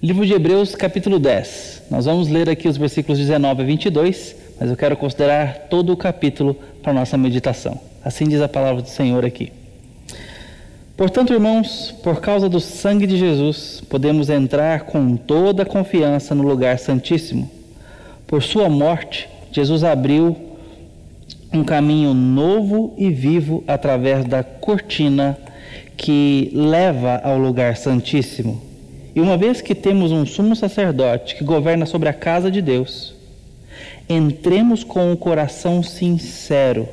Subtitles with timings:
[0.00, 1.82] Livro de Hebreus, capítulo 10.
[1.90, 5.96] Nós vamos ler aqui os versículos 19 a 22, mas eu quero considerar todo o
[5.96, 7.80] capítulo para nossa meditação.
[8.04, 9.52] Assim diz a palavra do Senhor aqui.
[10.96, 16.44] Portanto, irmãos, por causa do sangue de Jesus, podemos entrar com toda a confiança no
[16.44, 17.50] lugar santíssimo.
[18.24, 20.36] Por sua morte, Jesus abriu
[21.52, 25.36] um caminho novo e vivo através da cortina
[25.96, 28.67] que leva ao lugar santíssimo.
[29.18, 33.16] E uma vez que temos um sumo sacerdote que governa sobre a casa de Deus,
[34.08, 36.88] entremos com o um coração sincero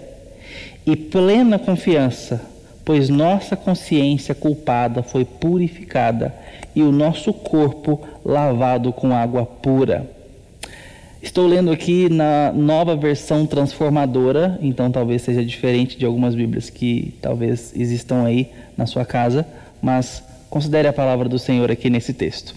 [0.88, 2.42] e plena confiança,
[2.84, 6.34] pois nossa consciência culpada foi purificada
[6.76, 10.10] e o nosso corpo lavado com água pura.
[11.22, 17.14] Estou lendo aqui na nova versão transformadora, então talvez seja diferente de algumas Bíblias que
[17.22, 19.46] talvez existam aí na sua casa,
[19.80, 20.24] mas
[20.56, 22.56] Considere a palavra do Senhor aqui nesse texto.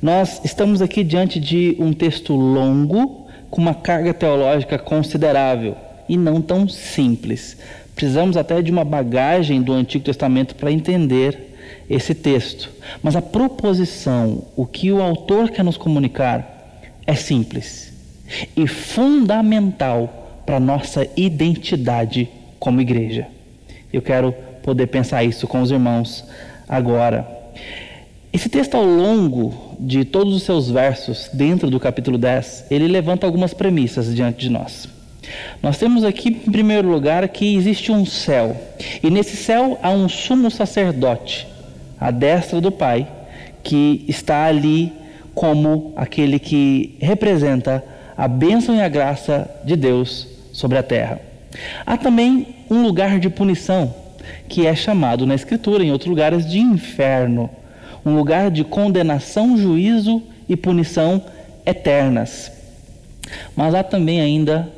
[0.00, 5.74] Nós estamos aqui diante de um texto longo, com uma carga teológica considerável
[6.08, 7.56] e não tão simples.
[7.92, 11.56] Precisamos até de uma bagagem do Antigo Testamento para entender
[11.90, 12.70] esse texto.
[13.02, 17.92] Mas a proposição, o que o autor quer nos comunicar, é simples
[18.56, 22.28] e fundamental para nossa identidade
[22.60, 23.26] como igreja.
[23.92, 24.32] Eu quero
[24.62, 26.24] poder pensar isso com os irmãos
[26.68, 27.26] agora.
[28.32, 33.26] Esse texto, ao longo de todos os seus versos, dentro do capítulo 10, ele levanta
[33.26, 34.88] algumas premissas diante de nós.
[35.62, 38.56] Nós temos aqui, em primeiro lugar, que existe um céu,
[39.02, 41.46] e nesse céu há um sumo sacerdote,
[41.98, 43.06] à destra do Pai,
[43.62, 44.92] que está ali
[45.34, 47.84] como aquele que representa
[48.16, 51.20] a bênção e a graça de Deus sobre a terra.
[51.84, 53.94] Há também um lugar de punição,
[54.48, 57.50] que é chamado na Escritura, em outros lugares, de inferno
[58.04, 61.22] um lugar de condenação, juízo e punição
[61.64, 62.52] eternas.
[63.56, 64.68] Mas há também ainda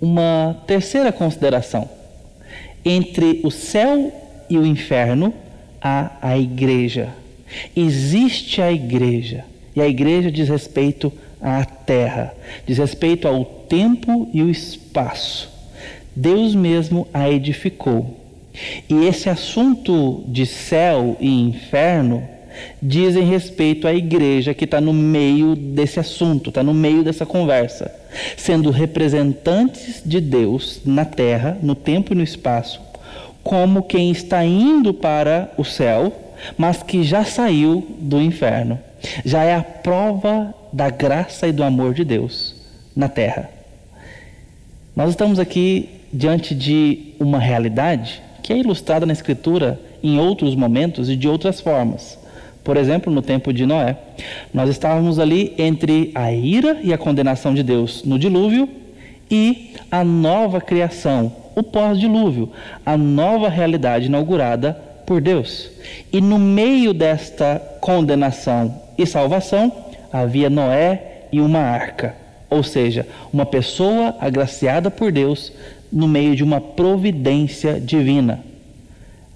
[0.00, 1.88] uma terceira consideração.
[2.84, 4.12] Entre o céu
[4.50, 5.32] e o inferno
[5.80, 7.10] há a igreja.
[7.76, 9.44] Existe a igreja.
[9.76, 12.34] E a igreja diz respeito à terra,
[12.66, 15.50] diz respeito ao tempo e o espaço.
[16.14, 18.21] Deus mesmo a edificou.
[18.88, 22.22] E esse assunto de céu e inferno
[22.82, 27.90] dizem respeito à igreja que está no meio desse assunto, está no meio dessa conversa,
[28.36, 32.80] sendo representantes de Deus na terra, no tempo e no espaço,
[33.42, 36.12] como quem está indo para o céu,
[36.56, 38.78] mas que já saiu do inferno.
[39.24, 42.54] Já é a prova da graça e do amor de Deus
[42.94, 43.50] na terra.
[44.94, 51.08] Nós estamos aqui diante de uma realidade que é ilustrada na Escritura em outros momentos
[51.08, 52.18] e de outras formas.
[52.64, 53.96] Por exemplo, no tempo de Noé,
[54.52, 58.68] nós estávamos ali entre a ira e a condenação de Deus no dilúvio
[59.30, 62.50] e a nova criação, o pós-dilúvio,
[62.84, 64.74] a nova realidade inaugurada
[65.06, 65.70] por Deus.
[66.12, 69.72] E no meio desta condenação e salvação
[70.12, 72.14] havia Noé e uma arca,
[72.48, 75.52] ou seja, uma pessoa agraciada por Deus
[75.92, 78.42] no meio de uma providência divina.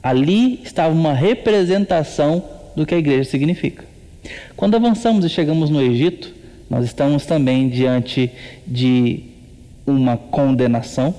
[0.02, 2.42] Ali estava uma representação
[2.74, 3.84] do que a igreja significa.
[4.56, 6.34] Quando avançamos e chegamos no Egito,
[6.68, 8.30] nós estamos também diante
[8.66, 9.24] de
[9.86, 11.14] uma condenação,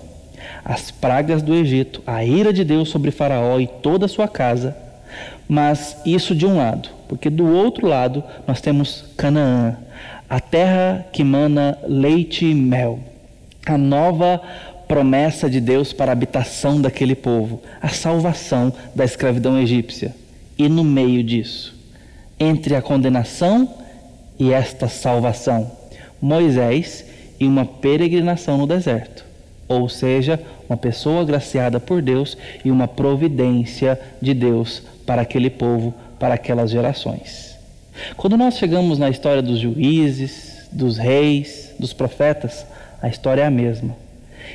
[0.63, 4.75] as pragas do Egito, a ira de Deus sobre Faraó e toda a sua casa,
[5.47, 9.77] mas isso de um lado, porque do outro lado nós temos Canaã,
[10.29, 12.99] a terra que mana leite e mel,
[13.65, 14.41] a nova
[14.87, 20.15] promessa de Deus para a habitação daquele povo, a salvação da escravidão egípcia.
[20.57, 21.75] E no meio disso,
[22.39, 23.69] entre a condenação
[24.39, 25.71] e esta salvação,
[26.21, 27.05] Moisés
[27.39, 29.25] e uma peregrinação no deserto.
[29.67, 35.93] Ou seja, uma pessoa agraciada por Deus e uma providência de Deus para aquele povo,
[36.17, 37.55] para aquelas gerações.
[38.15, 42.65] Quando nós chegamos na história dos juízes, dos reis, dos profetas,
[43.01, 44.06] a história é a mesma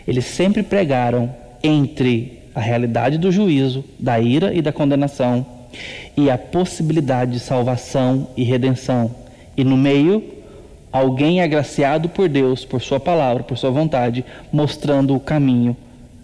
[0.06, 5.46] eles sempre pregaram entre a realidade do juízo, da ira e da condenação
[6.16, 9.14] e a possibilidade de salvação e redenção.
[9.56, 10.22] E no meio,
[10.92, 15.76] alguém agraciado por Deus, por Sua palavra, por Sua vontade, mostrando o caminho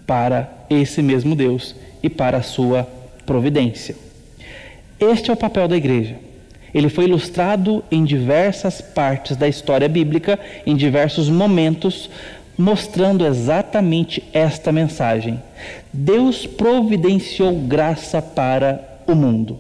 [0.07, 2.87] para esse mesmo Deus e para a Sua
[3.25, 3.95] providência.
[5.01, 6.17] Este é o papel da igreja.
[6.75, 12.11] Ele foi ilustrado em diversas partes da história bíblica, em diversos momentos,
[12.59, 15.41] mostrando exatamente esta mensagem.
[15.93, 19.59] Deus providenciou graça para o mundo.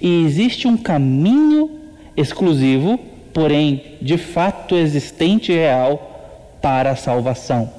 [0.00, 1.70] E existe um caminho
[2.16, 2.98] exclusivo,
[3.32, 7.70] porém de fato existente e real para a salvação,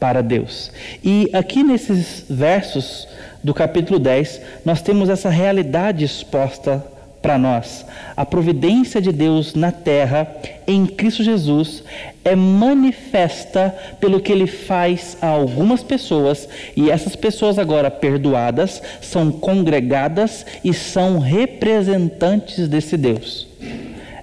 [0.00, 0.72] para Deus.
[1.02, 3.06] E aqui nesses versos
[3.42, 6.84] do capítulo 10, nós temos essa realidade exposta
[7.20, 7.84] para nós.
[8.16, 10.28] A providência de Deus na terra,
[10.66, 11.82] em Cristo Jesus,
[12.24, 19.30] é manifesta pelo que ele faz a algumas pessoas, e essas pessoas, agora perdoadas, são
[19.30, 23.46] congregadas e são representantes desse Deus.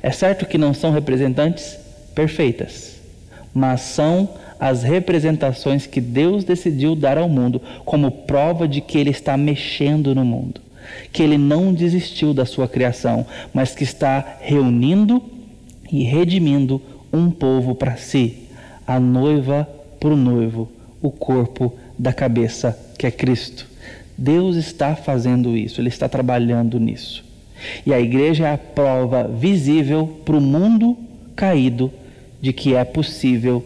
[0.01, 1.77] É certo que não são representantes
[2.13, 2.95] perfeitas,
[3.53, 9.09] mas são as representações que Deus decidiu dar ao mundo como prova de que Ele
[9.09, 10.64] está mexendo no mundo
[11.11, 15.21] que ele não desistiu da sua criação, mas que está reunindo
[15.91, 18.43] e redimindo um povo para si,
[18.85, 19.67] a noiva
[19.99, 20.71] para o noivo,
[21.01, 23.67] o corpo da cabeça, que é Cristo.
[24.17, 27.23] Deus está fazendo isso, Ele está trabalhando nisso.
[27.85, 30.97] E a igreja é a prova visível para o mundo
[31.35, 31.91] caído
[32.41, 33.63] de que é possível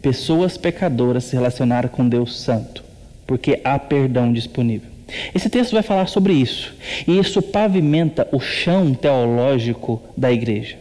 [0.00, 2.84] pessoas pecadoras se relacionar com Deus Santo,
[3.26, 4.93] porque há perdão disponível.
[5.34, 6.74] Esse texto vai falar sobre isso,
[7.06, 10.76] e isso pavimenta o chão teológico da igreja.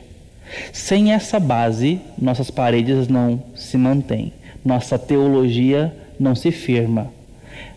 [0.72, 4.34] Sem essa base, nossas paredes não se mantêm,
[4.64, 7.12] nossa teologia não se firma.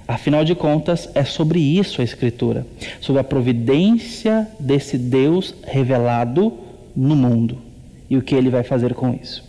[0.08, 2.64] Afinal de contas, é sobre isso a Escritura,
[3.00, 6.52] sobre a providência desse Deus revelado
[6.94, 7.58] no mundo
[8.08, 9.44] e o que ele vai fazer com isso.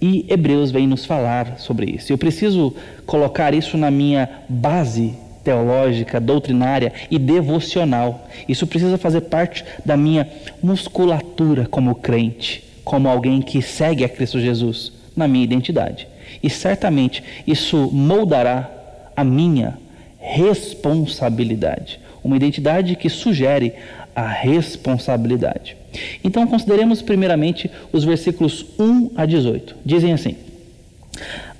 [0.00, 2.12] E Hebreus vem nos falar sobre isso.
[2.12, 2.74] Eu preciso
[3.06, 8.28] colocar isso na minha base teológica, doutrinária e devocional.
[8.48, 10.28] Isso precisa fazer parte da minha
[10.62, 16.06] musculatura como crente, como alguém que segue a Cristo Jesus na minha identidade.
[16.42, 18.70] E certamente isso moldará
[19.16, 19.78] a minha
[20.18, 23.74] responsabilidade, uma identidade que sugere
[24.14, 25.76] a responsabilidade.
[26.22, 29.76] Então consideremos primeiramente os versículos 1 a 18.
[29.84, 30.36] Dizem assim: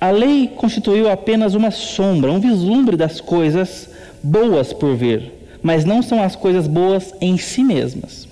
[0.03, 3.89] a lei constituiu apenas uma sombra, um vislumbre das coisas
[4.21, 8.27] boas por vir, mas não são as coisas boas em si mesmas.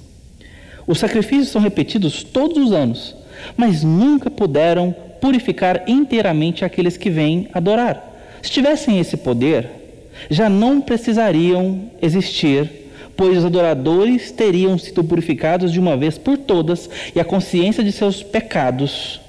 [0.86, 3.16] Os sacrifícios são repetidos todos os anos,
[3.56, 8.06] mas nunca puderam purificar inteiramente aqueles que vêm adorar.
[8.42, 9.70] Se tivessem esse poder,
[10.30, 12.70] já não precisariam existir,
[13.16, 17.94] pois os adoradores teriam sido purificados de uma vez por todas e a consciência de
[17.94, 19.21] seus pecados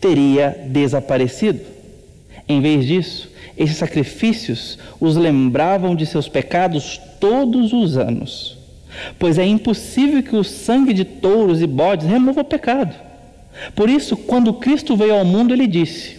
[0.00, 1.60] teria desaparecido.
[2.48, 8.56] Em vez disso, esses sacrifícios os lembravam de seus pecados todos os anos,
[9.18, 12.94] pois é impossível que o sangue de touros e bodes remova o pecado.
[13.74, 16.18] Por isso, quando Cristo veio ao mundo, ele disse: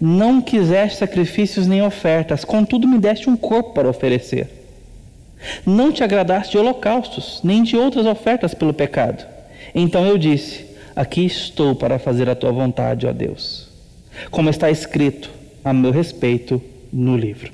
[0.00, 4.48] Não quiseste sacrifícios nem ofertas, contudo me deste um corpo para oferecer.
[5.66, 9.26] Não te agradaste de holocaustos, nem de outras ofertas pelo pecado.
[9.74, 13.68] Então eu disse: Aqui estou para fazer a tua vontade, ó Deus.
[14.30, 15.30] Como está escrito
[15.64, 16.60] a meu respeito
[16.92, 17.52] no livro.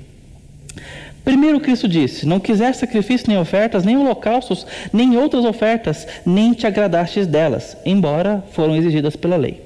[1.23, 6.65] Primeiro Cristo disse: Não quiseste sacrifício, nem ofertas, nem holocaustos, nem outras ofertas, nem te
[6.65, 9.61] agradastes delas, embora foram exigidas pela lei.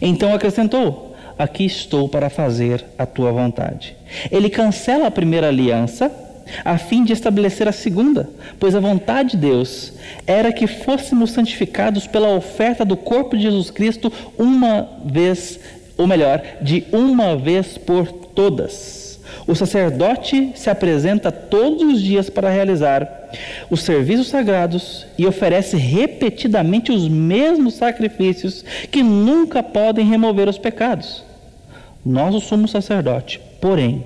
[0.00, 3.96] Então acrescentou: Aqui estou para fazer a tua vontade.
[4.30, 6.10] Ele cancela a primeira aliança
[6.64, 8.28] a fim de estabelecer a segunda,
[8.58, 9.92] pois a vontade de Deus
[10.26, 15.58] era que fôssemos santificados pela oferta do corpo de Jesus Cristo uma vez,
[15.96, 18.98] ou melhor, de uma vez por todas.
[19.46, 23.30] O sacerdote se apresenta todos os dias para realizar
[23.70, 31.24] os serviços sagrados e oferece repetidamente os mesmos sacrifícios que nunca podem remover os pecados.
[32.04, 34.04] Nós o somos sacerdote, porém,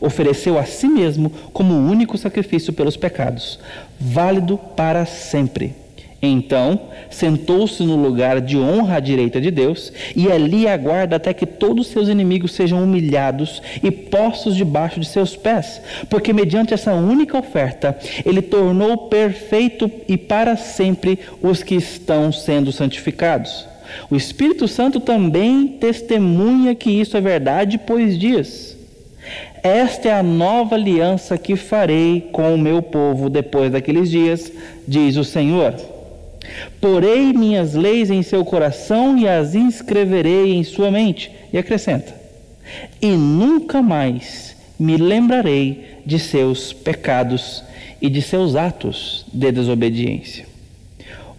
[0.00, 3.58] Ofereceu a si mesmo como único sacrifício pelos pecados,
[4.00, 5.74] válido para sempre.
[6.20, 6.80] Então,
[7.10, 11.86] sentou-se no lugar de honra à direita de Deus e ali aguarda até que todos
[11.86, 15.80] seus inimigos sejam humilhados e postos debaixo de seus pés,
[16.10, 22.72] porque mediante essa única oferta, ele tornou perfeito e para sempre os que estão sendo
[22.72, 23.66] santificados.
[24.10, 28.76] O Espírito Santo também testemunha que isso é verdade, pois diz:
[29.62, 34.52] esta é a nova aliança que farei com o meu povo depois daqueles dias,
[34.86, 35.74] diz o Senhor.
[36.80, 41.30] Porei minhas leis em seu coração e as inscreverei em sua mente.
[41.52, 42.14] E acrescenta:
[43.00, 47.64] E nunca mais me lembrarei de seus pecados
[48.00, 50.46] e de seus atos de desobediência.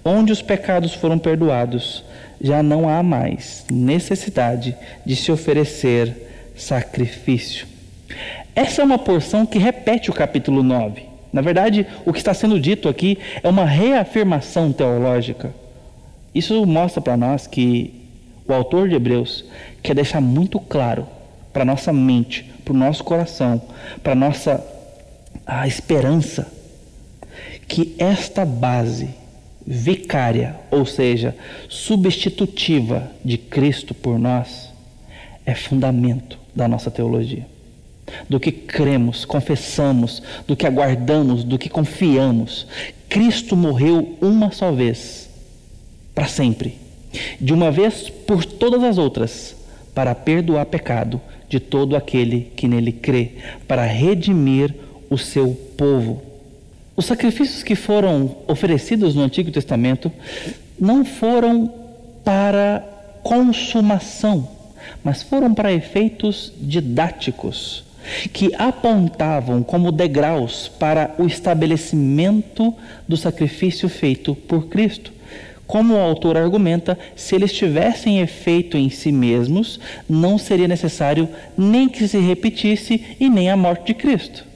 [0.04, 2.04] Onde os pecados foram perdoados,
[2.42, 7.68] já não há mais necessidade de se oferecer sacrifício.
[8.56, 11.04] Essa é uma porção que repete o capítulo 9.
[11.32, 15.54] Na verdade, o que está sendo dito aqui é uma reafirmação teológica.
[16.34, 17.94] Isso mostra para nós que
[18.48, 19.46] o autor de Hebreus
[19.84, 21.08] quer deixar muito claro
[21.54, 23.62] para nossa mente, para o nosso coração,
[24.04, 24.64] para nossa
[25.46, 26.52] a esperança
[27.68, 29.10] que esta base
[29.66, 31.36] vicária, ou seja,
[31.68, 34.72] substitutiva de Cristo por nós,
[35.46, 37.46] é fundamento da nossa teologia.
[38.28, 42.68] Do que cremos, confessamos, do que aguardamos, do que confiamos.
[43.08, 45.30] Cristo morreu uma só vez,
[46.14, 46.78] para sempre,
[47.40, 49.56] de uma vez por todas as outras,
[49.94, 53.32] para perdoar pecado de todo aquele que nele crê,
[53.68, 54.76] para redimir
[55.10, 56.22] o seu povo.
[56.96, 60.12] Os sacrifícios que foram oferecidos no Antigo Testamento
[60.80, 61.74] não foram
[62.24, 62.84] para
[63.24, 64.48] consumação,
[65.04, 67.84] mas foram para efeitos didáticos,
[68.32, 72.74] que apontavam como degraus para o estabelecimento
[73.08, 75.12] do sacrifício feito por Cristo.
[75.68, 81.88] Como o autor argumenta, se eles tivessem efeito em si mesmos, não seria necessário nem
[81.88, 84.50] que se repetisse e nem a morte de Cristo.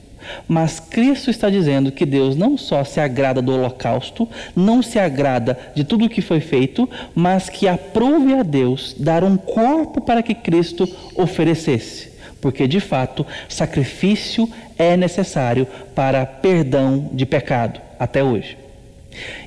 [0.48, 5.58] Mas Cristo está dizendo que Deus não só se agrada do holocausto, não se agrada
[5.74, 10.22] de tudo o que foi feito, mas que aprove a Deus dar um corpo para
[10.22, 12.13] que Cristo oferecesse.
[12.44, 14.46] Porque de fato, sacrifício
[14.76, 18.58] é necessário para perdão de pecado, até hoje.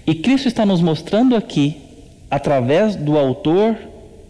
[0.08, 1.77] E Cristo está nos mostrando aqui,
[2.27, 3.77] através do autor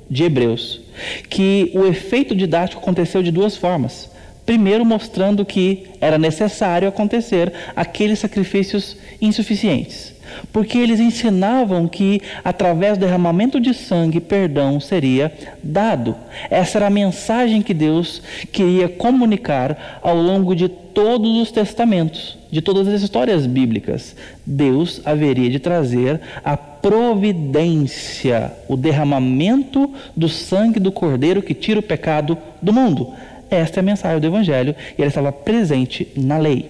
[0.10, 0.82] de Hebreus,
[1.30, 4.12] que o efeito didático aconteceu de duas formas.
[4.46, 10.14] Primeiro, mostrando que era necessário acontecer aqueles sacrifícios insuficientes,
[10.52, 16.16] porque eles ensinavam que através do derramamento de sangue, perdão seria dado.
[16.50, 22.62] Essa era a mensagem que Deus queria comunicar ao longo de todos os testamentos, de
[22.62, 24.16] todas as histórias bíblicas.
[24.46, 31.84] Deus haveria de trazer a providência, o derramamento do sangue do Cordeiro que tira o
[31.84, 33.14] pecado do mundo.
[33.50, 36.70] Esta é a mensagem do Evangelho e ela estava presente na lei.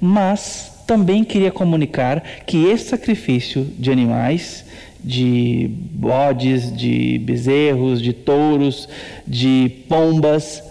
[0.00, 4.62] Mas também queria comunicar que esse sacrifício de animais,
[5.02, 8.86] de bodes, de bezerros, de touros,
[9.26, 10.62] de pombas,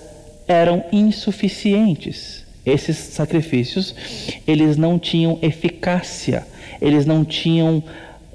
[0.48, 2.46] eram insuficientes.
[2.64, 3.96] Esses sacrifícios,
[4.46, 6.46] eles não tinham eficácia,
[6.80, 7.84] eles não tinham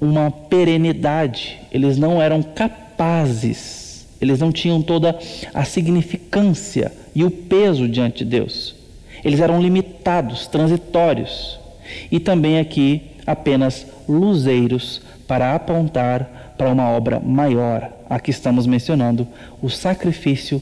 [0.01, 3.87] uma perenidade, eles não eram capazes
[4.19, 5.15] eles não tinham toda
[5.53, 8.75] a significância e o peso diante de Deus.
[9.23, 11.59] Eles eram limitados, transitórios.
[12.11, 17.91] E também aqui apenas luzeiros para apontar para uma obra maior.
[18.09, 19.27] Aqui estamos mencionando
[19.61, 20.61] o sacrifício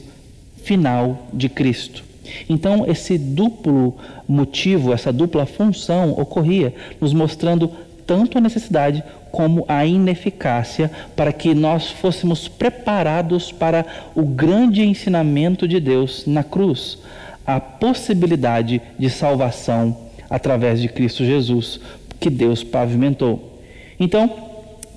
[0.62, 2.04] final de Cristo.
[2.48, 3.96] Então, esse duplo
[4.28, 7.70] motivo, essa dupla função ocorria, nos mostrando
[8.04, 15.68] tanto a necessidade como a ineficácia para que nós fôssemos preparados para o grande ensinamento
[15.68, 16.98] de Deus na cruz,
[17.46, 21.80] a possibilidade de salvação através de Cristo Jesus
[22.18, 23.60] que Deus pavimentou.
[23.98, 24.30] Então,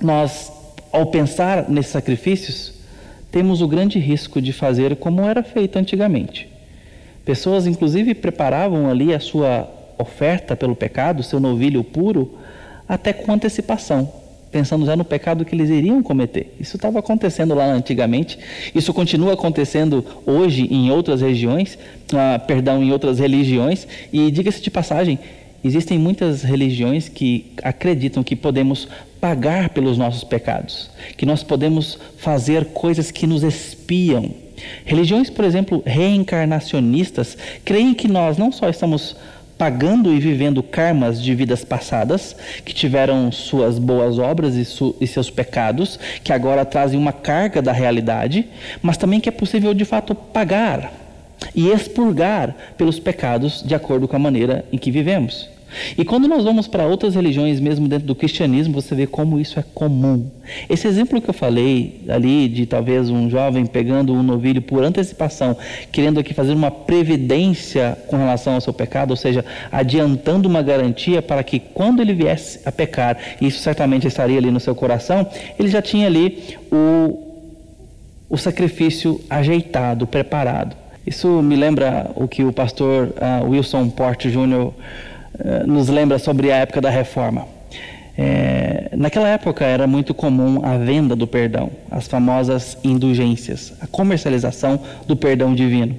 [0.01, 0.51] nós,
[0.91, 2.73] ao pensar nesses sacrifícios,
[3.31, 6.49] temos o grande risco de fazer como era feito antigamente.
[7.23, 12.37] Pessoas, inclusive, preparavam ali a sua oferta pelo pecado, seu novilho puro,
[12.87, 14.11] até com antecipação,
[14.51, 16.55] pensando já no pecado que eles iriam cometer.
[16.59, 18.37] Isso estava acontecendo lá antigamente,
[18.73, 21.77] isso continua acontecendo hoje em outras regiões,
[22.13, 25.19] ah, perdão, em outras religiões, e diga-se de passagem,
[25.63, 28.87] existem muitas religiões que acreditam que podemos
[29.19, 34.31] pagar pelos nossos pecados, que nós podemos fazer coisas que nos espiam.
[34.85, 39.15] Religiões, por exemplo, reencarnacionistas, creem que nós não só estamos
[39.59, 45.05] pagando e vivendo karmas de vidas passadas, que tiveram suas boas obras e, su e,
[45.05, 48.47] seus pecados, que agora trazem uma carga da realidade,
[48.81, 50.93] mas também que é possível de fato pagar
[51.53, 55.49] e expurgar pelos pecados de acordo com a maneira em que vivemos.
[55.97, 59.59] E quando nós vamos para outras religiões, mesmo dentro do cristianismo, você vê como isso
[59.59, 60.29] é comum.
[60.69, 65.55] Esse exemplo que eu falei ali de talvez um jovem pegando um novilho por antecipação,
[65.91, 71.21] querendo aqui fazer uma previdência com relação ao seu pecado, ou seja, adiantando uma garantia
[71.21, 75.27] para que quando ele viesse a pecar, e isso certamente estaria ali no seu coração,
[75.57, 77.19] ele já tinha ali o,
[78.29, 80.75] o sacrifício ajeitado, preparado.
[81.05, 84.71] Isso me lembra o que o pastor uh, Wilson Porte Jr.
[85.39, 87.47] Eh, nos lembra sobre a época da reforma.
[88.21, 94.81] É, naquela época era muito comum a venda do perdão, as famosas indulgências, a comercialização
[95.07, 95.95] do perdão divino.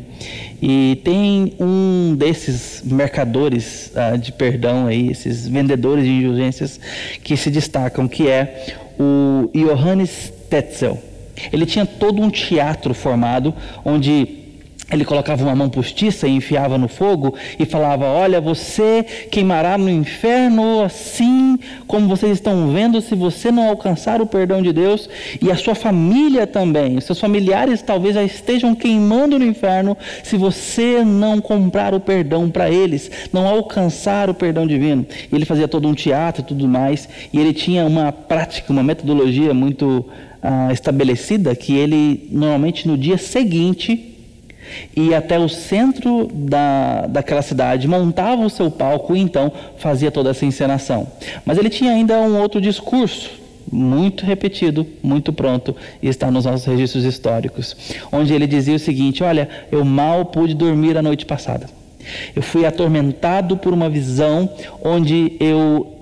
[0.60, 6.78] E tem um desses mercadores ah, de perdão aí, esses vendedores de indulgências
[7.24, 8.66] que se destacam, que é
[8.98, 10.98] o Johannes Tetzel.
[11.50, 14.39] Ele tinha todo um teatro formado onde
[14.90, 19.88] ele colocava uma mão postiça e enfiava no fogo e falava: Olha, você queimará no
[19.88, 25.08] inferno assim como vocês estão vendo, se você não alcançar o perdão de Deus,
[25.40, 26.96] e a sua família também.
[26.96, 32.50] Os seus familiares talvez já estejam queimando no inferno se você não comprar o perdão
[32.50, 35.06] para eles, não alcançar o perdão divino.
[35.32, 39.54] Ele fazia todo um teatro e tudo mais, e ele tinha uma prática, uma metodologia
[39.54, 40.04] muito
[40.42, 44.09] ah, estabelecida que ele, normalmente no dia seguinte,
[44.96, 50.30] ia até o centro da, daquela cidade, montava o seu palco e então fazia toda
[50.30, 51.06] essa encenação.
[51.44, 53.30] Mas ele tinha ainda um outro discurso,
[53.70, 57.76] muito repetido, muito pronto, e está nos nossos registros históricos,
[58.10, 61.66] onde ele dizia o seguinte: Olha, eu mal pude dormir a noite passada.
[62.34, 64.48] Eu fui atormentado por uma visão
[64.82, 65.99] onde eu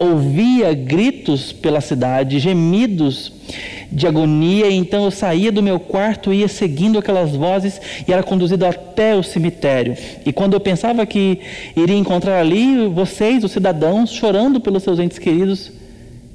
[0.00, 3.30] ouvia gritos pela cidade, gemidos
[3.92, 7.78] de agonia, então eu saía do meu quarto, ia seguindo aquelas vozes
[8.08, 9.94] e era conduzido até o cemitério.
[10.24, 11.40] E quando eu pensava que
[11.76, 15.70] iria encontrar ali vocês, os cidadãos, chorando pelos seus entes queridos,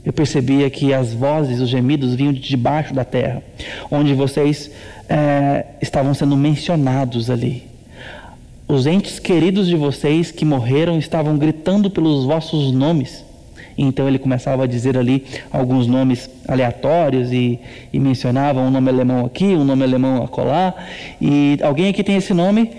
[0.06, 3.42] eu percebia que as vozes, os gemidos vinham de debaixo da terra,
[3.90, 4.70] onde vocês
[5.10, 7.64] é, estavam sendo mencionados ali.
[8.68, 13.25] Os entes queridos de vocês que morreram estavam gritando pelos vossos nomes.
[13.78, 17.60] Então ele começava a dizer ali alguns nomes aleatórios e,
[17.92, 20.74] e mencionava um nome alemão aqui, um nome alemão acolá.
[21.20, 22.72] E alguém aqui tem esse nome?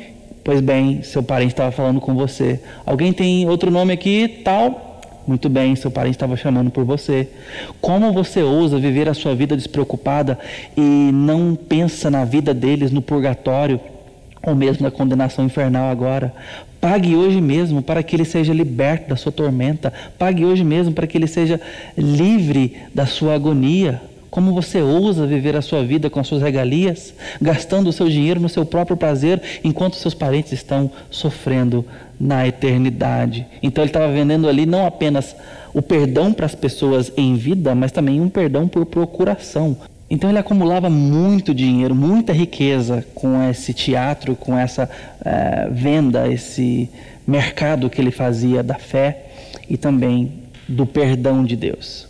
[0.43, 2.61] Pois bem, seu parente estava falando com você.
[2.85, 5.01] Alguém tem outro nome aqui, tal?
[5.27, 7.29] Muito bem, seu parente estava chamando por você.
[7.81, 10.39] Como você ousa viver a sua vida despreocupada
[10.77, 13.81] e não pensa na vida deles no purgatório
[14.47, 16.33] ou mesmo na condenação infernal agora?
[16.81, 19.93] Pague hoje mesmo para que ele seja liberto da sua tormenta.
[20.17, 21.61] Pague hoje mesmo para que ele seja
[21.99, 24.01] livre da sua agonia.
[24.31, 28.39] Como você ousa viver a sua vida com as suas regalias, gastando o seu dinheiro
[28.39, 31.85] no seu próprio prazer, enquanto seus parentes estão sofrendo
[32.21, 33.47] na eternidade?
[33.63, 35.35] Então ele estava vendendo ali não apenas
[35.73, 39.77] o perdão para as pessoas em vida, mas também um perdão por procuração.
[40.09, 44.89] Então ele acumulava muito dinheiro, muita riqueza com esse teatro, com essa
[45.21, 46.89] uh, venda, esse
[47.27, 49.27] mercado que ele fazia da fé
[49.69, 50.33] e também
[50.69, 52.07] do perdão de Deus.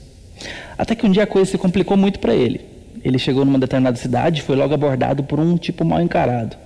[0.77, 2.61] Até que um dia a coisa se complicou muito para ele.
[3.03, 6.57] Ele chegou numa determinada cidade, foi logo abordado por um tipo mal encarado,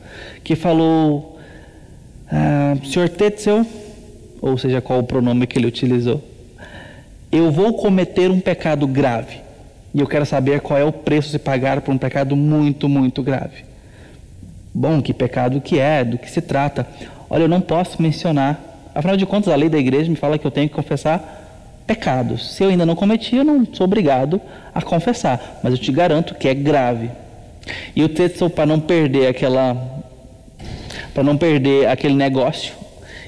[0.43, 1.39] que falou:
[2.31, 3.65] ah, Senhor Tetzel,
[4.41, 6.25] ou seja, qual o pronome que ele utilizou,
[7.31, 9.50] eu vou cometer um pecado grave
[9.95, 12.89] e eu quero saber qual é o preço a se pagar por um pecado muito,
[12.89, 13.65] muito grave.
[14.73, 16.87] Bom, que pecado que é, do que se trata?
[17.29, 18.61] Olha, eu não posso mencionar.
[18.95, 22.55] Afinal de contas, a lei da igreja me fala que eu tenho que confessar pecados.
[22.55, 24.41] Se eu ainda não cometi, eu não sou obrigado
[24.73, 25.61] a confessar.
[25.63, 27.11] Mas eu te garanto que é grave.
[27.95, 29.77] E o texto, para não perder aquela.
[31.13, 32.75] Para não perder aquele negócio,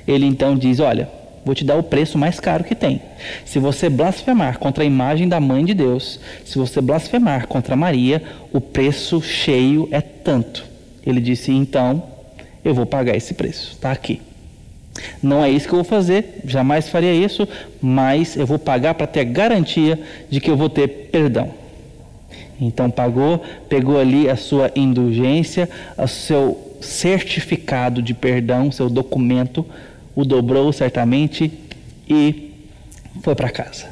[0.07, 1.09] ele então diz: Olha,
[1.45, 3.01] vou te dar o preço mais caro que tem.
[3.45, 8.23] Se você blasfemar contra a imagem da mãe de Deus, se você blasfemar contra Maria,
[8.53, 10.65] o preço cheio é tanto.
[11.05, 12.03] Ele disse: então,
[12.65, 13.73] eu vou pagar esse preço.
[13.73, 14.21] Está aqui.
[15.23, 17.49] Não é isso que eu vou fazer, jamais faria isso,
[17.81, 21.51] mas eu vou pagar para ter garantia de que eu vou ter perdão.
[22.61, 29.65] Então pagou, pegou ali a sua indulgência, o seu certificado de perdão, seu documento,
[30.14, 31.51] o dobrou certamente
[32.09, 32.53] e
[33.22, 33.87] foi para casa.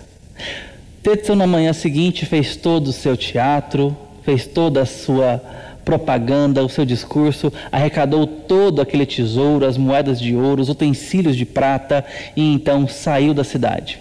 [1.03, 5.43] Tetzel na manhã seguinte fez todo o seu teatro, fez toda a sua
[5.85, 11.47] propaganda, o seu discurso, arrecadou todo aquele tesouro, as moedas de ouro, os utensílios de
[11.47, 12.05] prata
[12.37, 13.99] e então saiu da cidade.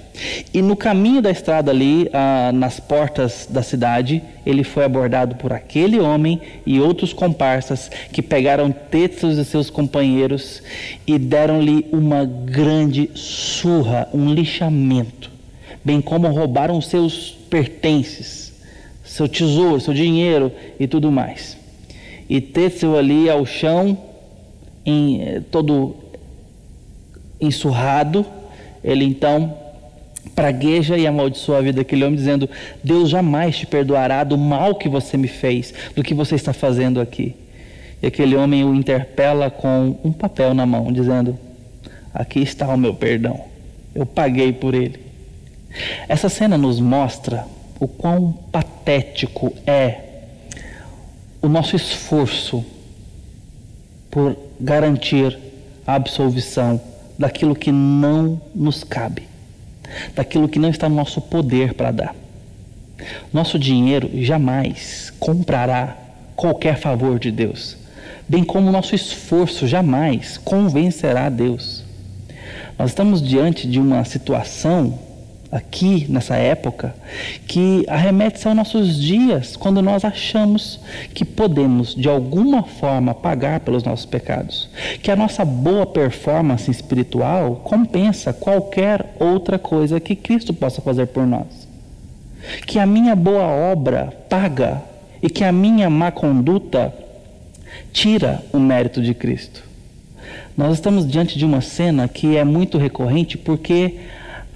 [0.54, 5.54] E no caminho da estrada ali, ah, nas portas da cidade, ele foi abordado por
[5.54, 10.62] aquele homem e outros comparsas que pegaram Tetros e seus companheiros
[11.06, 15.32] e deram-lhe uma grande surra, um lixamento,
[15.84, 18.54] bem como roubaram seus pertences,
[19.04, 21.58] seu tesouro, seu dinheiro e tudo mais.
[22.30, 23.98] E Tetzel ali ao chão,
[24.86, 25.96] em, eh, todo
[27.40, 28.26] ensurrado,
[28.84, 29.69] ele então
[30.36, 32.50] pragueja e amaldiçoa a vida daquele homem, dizendo:
[32.84, 37.00] Deus jamais te perdoará do mal que você me fez, do que você está fazendo
[37.02, 37.36] aqui.
[38.02, 41.38] E aquele homem o interpela com um papel na mão, dizendo:
[42.14, 43.46] Aqui está o meu perdão,
[43.94, 45.00] eu paguei por ele.
[46.08, 47.46] Essa cena nos mostra
[47.80, 50.10] o quão patético é
[51.42, 52.66] o nosso esforço
[54.12, 55.38] por garantir
[55.86, 56.82] a absolvição
[57.18, 59.24] daquilo que não nos cabe,
[60.16, 62.16] daquilo que não está no nosso poder para dar.
[63.32, 65.98] Nosso dinheiro jamais comprará
[66.36, 67.78] qualquer favor de Deus,
[68.28, 71.84] bem como nosso esforço jamais convencerá Deus.
[72.78, 74.98] Nós estamos diante de uma situação
[75.52, 76.94] aqui nessa época
[77.48, 80.80] que arremete aos nossos dias, quando nós achamos
[81.14, 84.70] que podemos de alguma forma pagar pelos nossos pecados,
[85.02, 91.26] que a nossa boa performance espiritual compensa qualquer outra coisa que Cristo possa fazer por
[91.26, 91.68] nós.
[92.66, 94.82] Que a minha boa obra paga
[95.22, 96.94] e que a minha má conduta
[97.92, 99.64] tira o mérito de Cristo.
[100.56, 104.00] Nós estamos diante de uma cena que é muito recorrente porque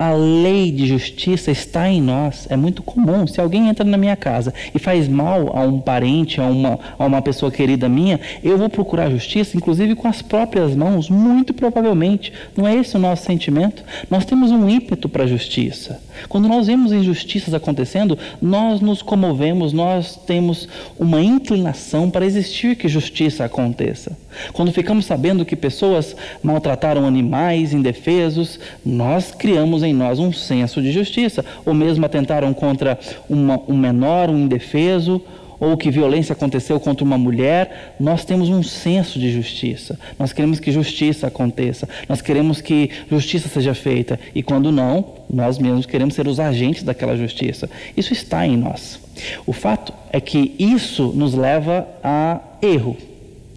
[0.04, 2.46] a lei de justiça está em nós.
[2.50, 3.26] É muito comum.
[3.26, 7.06] Se alguém entra na minha casa e faz mal a um parente, a uma, a
[7.06, 12.34] uma pessoa querida minha, eu vou procurar justiça, inclusive com as próprias mãos, muito provavelmente.
[12.56, 13.82] Não é esse o nosso sentimento?
[14.10, 16.02] Nós temos um ímpeto para a justiça.
[16.30, 22.88] Quando nós vemos injustiças acontecendo, nós nos comovemos, nós temos uma inclinação para existir que
[22.88, 24.18] justiça aconteça.
[24.52, 30.92] Quando ficamos sabendo que pessoas maltrataram animais indefesos, nós criamos em nós um senso de
[30.92, 31.46] justiça.
[31.66, 33.00] Ou mesmo atentaram contra
[33.30, 35.22] uma, um menor, um indefeso,
[35.64, 39.98] ou que violência aconteceu contra uma mulher, nós temos um senso de justiça.
[40.20, 41.88] Nós queremos que justiça aconteça.
[42.10, 44.20] Nós queremos que justiça seja feita.
[44.36, 47.70] E quando não, nós mesmos queremos ser os agentes daquela justiça.
[47.96, 49.00] Isso está em nós.
[49.46, 52.98] O fato é que isso nos leva a erro.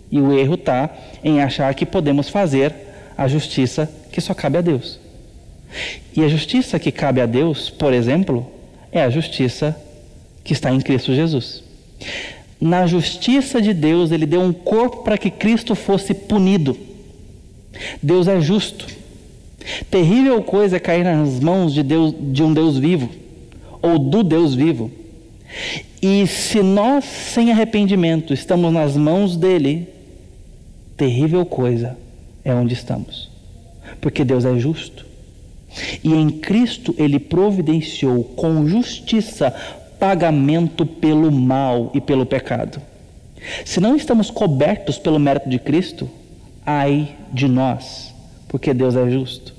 [0.09, 0.89] E o erro está
[1.25, 2.73] em achar que podemos fazer
[3.19, 5.01] a justiça que só cabe a Deus.
[6.17, 8.47] E a justiça que cabe a Deus, por exemplo,
[8.93, 9.77] é a justiça
[10.45, 11.66] que está em Cristo Jesus.
[12.61, 16.77] Na justiça de Deus, ele deu um corpo para que Cristo fosse punido.
[18.03, 18.87] Deus é justo.
[19.91, 23.11] Terrível coisa é cair nas mãos de, Deus, de um Deus vivo,
[23.83, 24.91] ou do Deus vivo.
[26.01, 29.89] E se nós, sem arrependimento, estamos nas mãos dele,
[30.97, 31.97] terrível coisa
[32.45, 33.31] é onde estamos.
[34.01, 35.05] Porque Deus é justo.
[36.03, 39.55] E em Cristo ele providenciou com justiça
[39.99, 42.81] pagamento pelo mal e pelo pecado.
[43.65, 46.09] Se não estamos cobertos pelo mérito de Cristo,
[46.65, 48.15] ai de nós,
[48.49, 49.55] porque Deus é justo.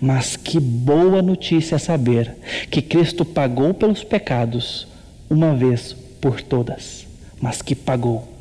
[0.00, 2.36] Mas que boa notícia saber
[2.70, 4.86] que Cristo pagou pelos pecados
[5.28, 7.06] uma vez por todas,
[7.40, 8.33] mas que pagou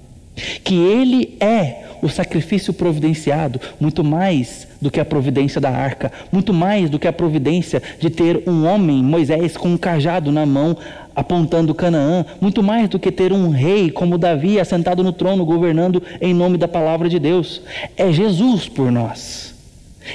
[0.64, 6.54] que ele é o sacrifício providenciado, muito mais do que a providência da arca, muito
[6.54, 10.76] mais do que a providência de ter um homem, Moisés, com um cajado na mão
[11.16, 16.04] apontando Canaã, muito mais do que ter um rei como Davi assentado no trono governando
[16.20, 17.62] em nome da palavra de Deus.
[17.96, 19.54] É Jesus por nós.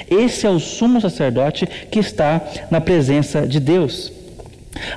[0.09, 4.11] Esse é o sumo sacerdote que está na presença de Deus.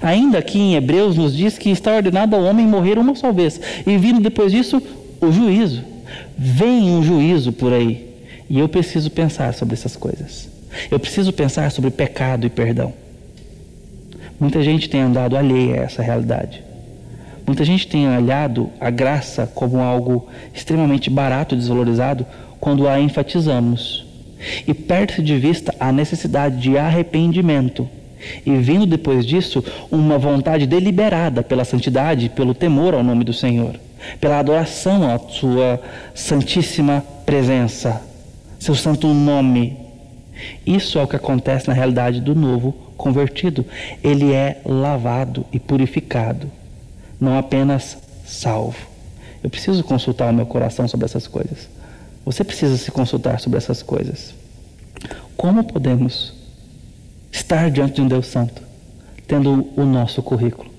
[0.02, 3.58] Ainda aqui em Hebreus nos diz que está ordenado ao homem morrer uma só vez,
[3.86, 4.82] e vindo depois disso
[5.22, 5.84] o juízo.
[6.36, 8.10] Vem um juízo por aí.
[8.50, 10.48] E eu preciso pensar sobre essas coisas.
[10.90, 12.92] Eu preciso pensar sobre pecado e perdão.
[14.38, 16.62] Muita gente tem andado alheia a essa realidade.
[17.46, 22.26] Muita gente tem olhado a graça como algo extremamente barato e desvalorizado
[22.60, 24.04] quando a enfatizamos.
[24.66, 27.88] E perde de vista a necessidade de arrependimento.
[28.44, 33.76] E vindo depois disso, uma vontade deliberada pela santidade, pelo temor ao nome do Senhor
[34.20, 35.80] pela adoração à Sua
[36.14, 38.02] Santíssima Presença,
[38.58, 39.76] Seu Santo Nome.
[40.66, 43.64] Isso é o que acontece na realidade do novo convertido.
[44.02, 46.50] Ele é lavado e purificado,
[47.20, 48.78] não apenas salvo.
[49.42, 51.68] Eu preciso consultar o meu coração sobre essas coisas.
[52.24, 54.34] Você precisa se consultar sobre essas coisas.
[55.36, 56.32] Como podemos
[57.32, 58.62] estar diante de um Deus Santo,
[59.26, 60.70] tendo o nosso currículo,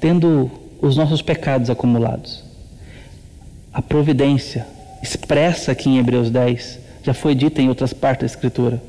[0.00, 0.50] tendo
[0.86, 2.44] os nossos pecados acumulados.
[3.72, 4.66] A providência
[5.02, 8.82] expressa aqui em Hebreus 10 já foi dita em outras partes da Escritura.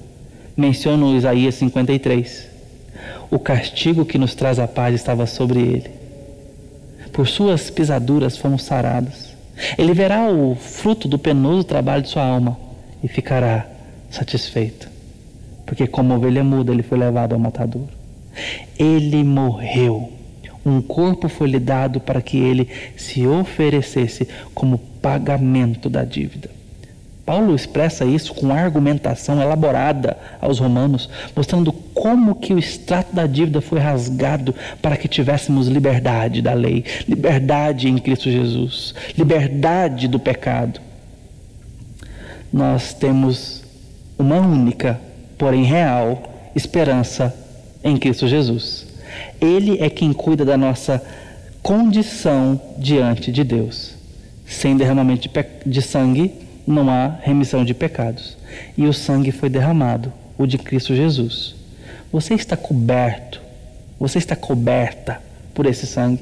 [0.56, 2.48] Menciono Isaías 53.
[3.30, 5.92] O castigo que nos traz a paz estava sobre ele.
[7.12, 9.36] Por suas pisaduras fomos sarados.
[9.78, 12.58] Ele verá o fruto do penoso trabalho de sua alma
[13.04, 13.68] e ficará
[14.10, 14.90] satisfeito.
[15.66, 17.88] Porque, como ovelha muda, ele foi levado ao matador.
[18.80, 20.17] Ele morreu
[20.70, 26.58] um corpo foi lhe dado para que ele se oferecesse como pagamento da dívida.
[27.28, 33.60] Paulo expressa isso com argumentação elaborada aos romanos, mostrando como que o extrato da dívida
[33.60, 40.80] foi rasgado para que tivéssemos liberdade da lei, liberdade em Cristo Jesus, liberdade do pecado.
[42.52, 43.62] Nós temos
[44.18, 44.98] uma única,
[45.38, 47.36] porém real, esperança
[47.84, 48.87] em Cristo Jesus.
[49.40, 51.04] Ele é quem cuida da nossa
[51.62, 53.96] condição diante de Deus.
[54.46, 55.30] Sem derramamento de,
[55.66, 56.34] de sangue,
[56.66, 58.38] não há remissão de pecados.
[58.78, 61.56] E o sangue foi derramado, o de Cristo Jesus.
[62.12, 63.42] Você está coberto,
[64.00, 65.22] você está coberta
[65.54, 66.22] por esse sangue.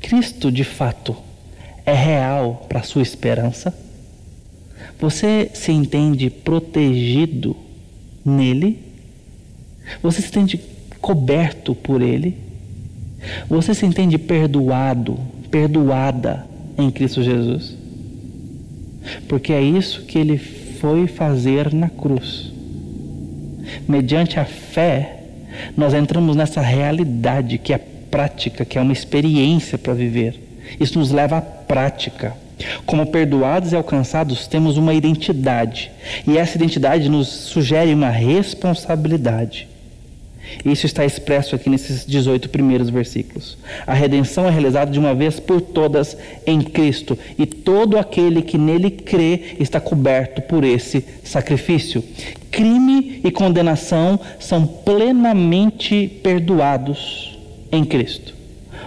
[0.00, 1.16] Cristo, de fato,
[1.84, 3.74] é real para a sua esperança.
[5.00, 7.56] Você se entende protegido
[8.24, 8.78] nele?
[10.02, 10.60] Você se entende
[11.04, 12.36] coberto por ele?
[13.48, 15.18] Você se entende perdoado,
[15.50, 16.46] perdoada
[16.78, 17.84] em Cristo Jesus?
[19.28, 22.52] porque é isso que ele foi fazer na cruz.
[23.88, 25.20] Mediante a fé,
[25.76, 30.40] nós entramos nessa realidade que é prática, que é uma experiência para viver.
[30.78, 32.34] Isso nos leva à prática.
[32.86, 35.90] Como perdoados e alcançados, temos uma identidade,
[36.26, 39.66] e essa identidade nos sugere uma responsabilidade.
[40.64, 43.56] Isso está expresso aqui nesses 18 primeiros versículos.
[43.86, 48.58] A redenção é realizada de uma vez por todas em Cristo, e todo aquele que
[48.58, 52.04] nele crê está coberto por esse sacrifício.
[52.50, 57.38] Crime e condenação são plenamente perdoados
[57.72, 58.34] em Cristo,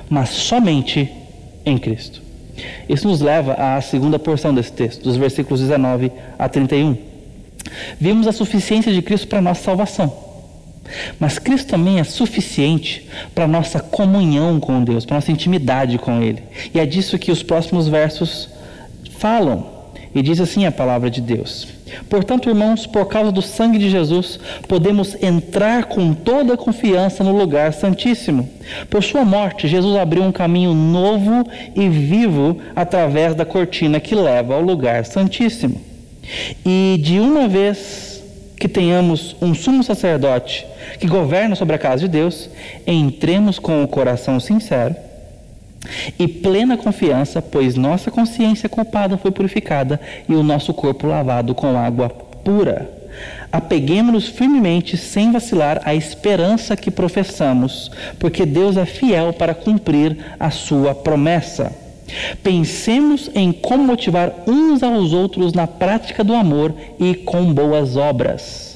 [0.09, 1.11] mas somente
[1.65, 2.21] em Cristo.
[2.87, 6.97] Isso nos leva à segunda porção desse texto, dos versículos 19 a 31.
[7.99, 10.26] Vimos a suficiência de Cristo para a nossa salvação.
[11.19, 16.43] Mas Cristo também é suficiente para nossa comunhão com Deus, para nossa intimidade com Ele.
[16.73, 18.49] E é disso que os próximos versos
[19.17, 19.77] falam.
[20.15, 21.67] E diz assim a palavra de Deus:
[22.09, 27.37] Portanto, irmãos, por causa do sangue de Jesus, podemos entrar com toda a confiança no
[27.37, 28.49] lugar santíssimo.
[28.89, 34.55] Por sua morte, Jesus abriu um caminho novo e vivo através da cortina que leva
[34.55, 35.79] ao lugar santíssimo.
[36.65, 38.23] E de uma vez
[38.59, 40.65] que tenhamos um sumo sacerdote
[40.99, 42.49] que governa sobre a casa de Deus,
[42.85, 44.95] entremos com o coração sincero
[46.17, 51.77] e plena confiança, pois nossa consciência culpada foi purificada e o nosso corpo lavado com
[51.77, 52.89] água pura.
[53.51, 60.51] Apeguemos-nos firmemente, sem vacilar, à esperança que professamos, porque Deus é fiel para cumprir a
[60.51, 61.71] sua promessa.
[62.43, 68.66] Pensemos em como motivar uns aos outros na prática do amor e com boas obras.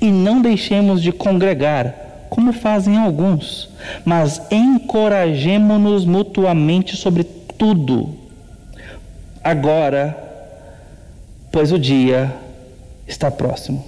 [0.00, 3.68] E não deixemos de congregar, como fazem alguns,
[4.04, 8.14] mas encorajemo-nos mutuamente sobre tudo.
[9.42, 10.16] Agora,
[11.50, 12.34] pois o dia
[13.06, 13.84] está próximo.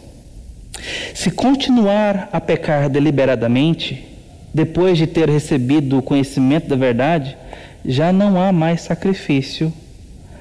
[1.15, 4.07] Se continuar a pecar deliberadamente,
[4.55, 7.37] depois de ter recebido o conhecimento da verdade,
[7.85, 9.73] já não há mais sacrifício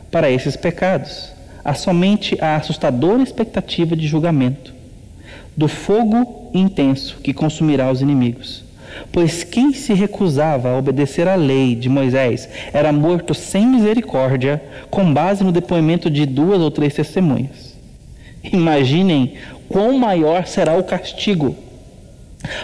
[0.10, 1.32] para esses pecados.
[1.64, 4.79] Há somente a assustadora expectativa de julgamento
[5.56, 8.64] do fogo intenso que consumirá os inimigos.
[9.12, 15.14] Pois quem se recusava a obedecer à lei de Moisés era morto sem misericórdia, com
[15.14, 17.78] base no depoimento de duas ou três testemunhas.
[18.44, 19.34] Imaginem
[19.68, 21.56] quão maior será o castigo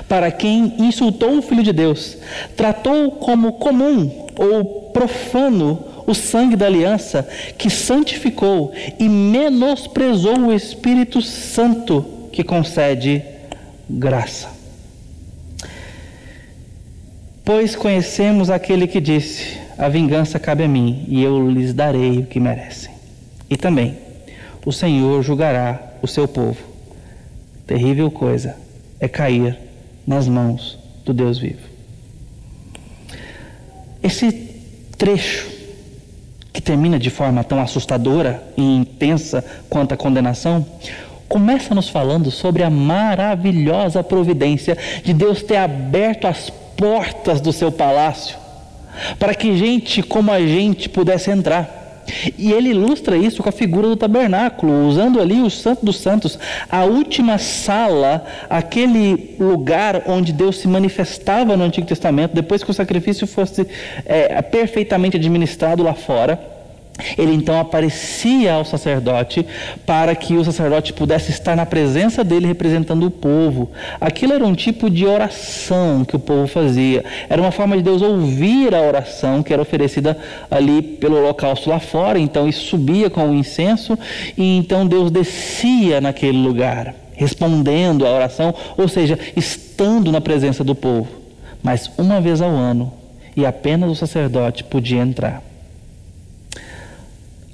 [0.07, 2.17] para quem insultou o Filho de Deus,
[2.55, 11.21] tratou como comum ou profano o sangue da aliança que santificou e menosprezou o Espírito
[11.21, 13.23] Santo que concede
[13.89, 14.49] graça.
[17.45, 22.25] Pois conhecemos aquele que disse: A vingança cabe a mim, e eu lhes darei o
[22.25, 22.93] que merecem.
[23.49, 23.97] E também,
[24.65, 26.57] o Senhor julgará o seu povo.
[27.65, 28.57] Terrível coisa
[28.99, 29.57] é cair
[30.05, 31.69] nas mãos do Deus vivo.
[34.03, 34.31] Esse
[34.97, 35.55] trecho,
[36.51, 40.65] que termina de forma tão assustadora e intensa quanto a condenação,
[41.27, 47.71] começa nos falando sobre a maravilhosa providência de Deus ter aberto as portas do seu
[47.71, 48.45] palácio
[49.19, 51.83] para que gente como a gente pudesse entrar.
[52.37, 56.37] E ele ilustra isso com a figura do tabernáculo, usando ali o Santo dos Santos,
[56.69, 62.73] a última sala, aquele lugar onde Deus se manifestava no Antigo Testamento, depois que o
[62.75, 63.67] sacrifício fosse
[64.05, 66.54] é, perfeitamente administrado lá fora.
[67.17, 69.45] Ele então aparecia ao sacerdote
[69.85, 73.69] para que o sacerdote pudesse estar na presença dele representando o povo.
[73.99, 77.03] Aquilo era um tipo de oração que o povo fazia.
[77.29, 80.17] Era uma forma de Deus ouvir a oração que era oferecida
[80.49, 82.17] ali pelo holocausto lá fora.
[82.17, 83.99] Então isso subia com o incenso
[84.37, 90.73] e então Deus descia naquele lugar, respondendo à oração, ou seja, estando na presença do
[90.73, 91.09] povo.
[91.61, 92.93] Mas uma vez ao ano,
[93.35, 95.41] e apenas o sacerdote podia entrar.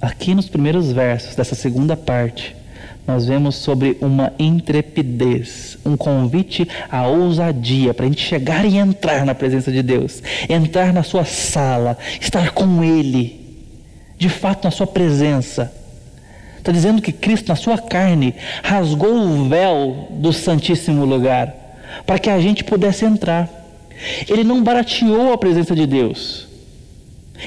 [0.02, 2.56] Aqui nos primeiros versos dessa segunda parte,
[3.06, 9.26] nós vemos sobre uma intrepidez, um convite à ousadia para a gente chegar e entrar
[9.26, 13.40] na presença de Deus, entrar na sua sala, estar com Ele,
[14.18, 15.72] de fato na sua presença.
[16.58, 18.34] Está dizendo que Cristo, na sua carne,
[18.64, 21.54] rasgou o véu do Santíssimo Lugar
[22.06, 23.50] para que a gente pudesse entrar.
[24.28, 26.48] Ele não barateou a presença de Deus.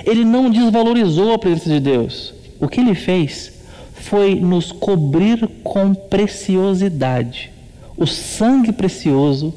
[0.04, 2.33] Ele não desvalorizou a presença de Deus.
[2.64, 3.52] O que ele fez
[3.92, 7.52] foi nos cobrir com preciosidade.
[7.94, 9.52] O sangue precioso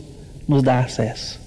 [0.45, 1.39] nos dá acesso.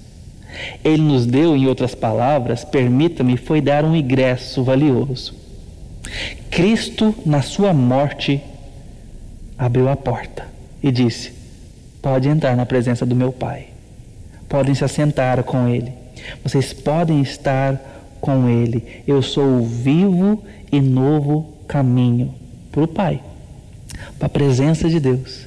[0.83, 5.35] Ele nos deu, em outras palavras, permita-me, foi dar um ingresso valioso.
[6.51, 8.43] Cristo, na sua morte,
[9.59, 10.47] abriu a porta
[10.83, 11.31] e disse:
[12.01, 13.67] Pode entrar na presença do meu Pai.
[14.49, 15.93] Podem se assentar com Ele.
[16.43, 19.03] Vocês podem estar com Ele.
[19.07, 22.35] Eu sou o vivo e novo caminho
[22.71, 23.21] para o Pai,
[24.19, 25.47] para a presença de Deus.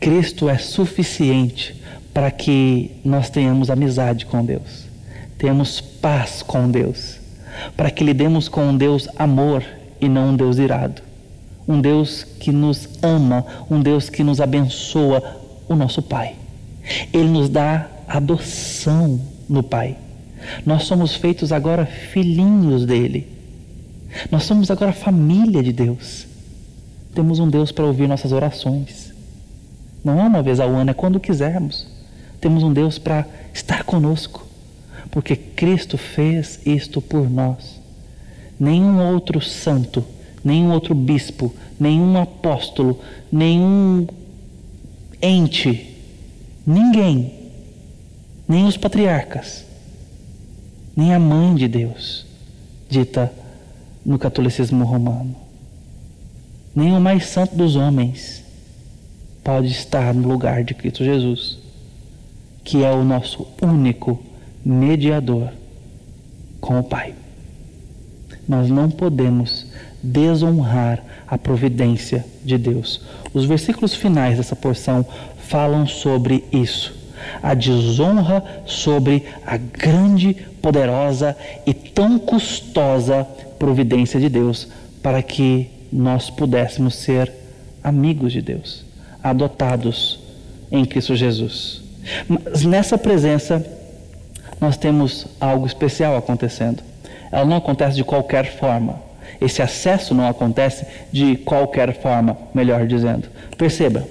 [0.00, 1.74] Cristo é suficiente
[2.14, 4.86] para que nós tenhamos amizade com Deus,
[5.36, 7.18] tenhamos paz com Deus,
[7.76, 9.64] para que lidemos com um Deus amor
[10.00, 11.02] e não um Deus irado,
[11.66, 15.22] um Deus que nos ama, um Deus que nos abençoa,
[15.68, 16.34] o nosso Pai.
[17.12, 19.96] Ele nos dá adoção no Pai.
[20.64, 23.26] Nós somos feitos agora filhinhos dele.
[24.30, 26.26] Nós somos agora família de Deus.
[27.14, 29.12] Temos um Deus para ouvir nossas orações.
[30.04, 31.86] Não é uma vez ao ano, é quando quisermos.
[32.40, 34.46] Temos um Deus para estar conosco,
[35.10, 37.80] porque Cristo fez isto por nós.
[38.58, 40.04] Nenhum outro santo,
[40.44, 44.06] nenhum outro bispo, nenhum apóstolo, nenhum
[45.20, 45.96] ente,
[46.66, 47.32] ninguém,
[48.48, 49.64] nem os patriarcas,
[50.98, 52.26] nem a mãe de Deus,
[52.90, 53.32] dita
[54.04, 55.32] no catolicismo romano.
[56.74, 58.42] Nem o mais santo dos homens
[59.44, 61.58] pode estar no lugar de Cristo Jesus,
[62.64, 64.20] que é o nosso único
[64.64, 65.52] mediador
[66.60, 67.14] com o Pai.
[68.48, 69.66] Nós não podemos
[70.02, 73.02] desonrar a providência de Deus.
[73.32, 75.06] Os versículos finais dessa porção
[75.46, 76.97] falam sobre isso.
[77.42, 81.36] A desonra sobre a grande, poderosa
[81.66, 83.26] e tão custosa
[83.58, 84.68] providência de Deus
[85.02, 87.32] para que nós pudéssemos ser
[87.82, 88.84] amigos de Deus,
[89.22, 90.20] adotados
[90.70, 91.82] em Cristo Jesus.
[92.28, 93.64] Mas nessa presença,
[94.60, 96.82] nós temos algo especial acontecendo.
[97.30, 99.00] Ela não acontece de qualquer forma.
[99.40, 103.28] Esse acesso não acontece de qualquer forma, melhor dizendo.
[103.56, 104.06] Perceba,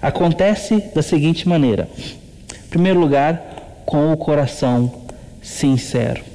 [0.00, 1.88] acontece da seguinte maneira:
[2.72, 4.92] primeiro lugar, com o coração
[5.40, 6.32] sincero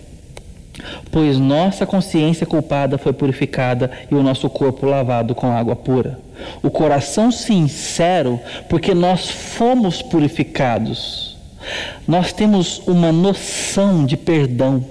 [1.12, 6.20] pois nossa consciência culpada foi purificada e o nosso corpo lavado com água pura.
[6.62, 11.36] O coração sincero, porque nós fomos purificados.
[12.08, 14.84] Nós temos uma noção de perdão.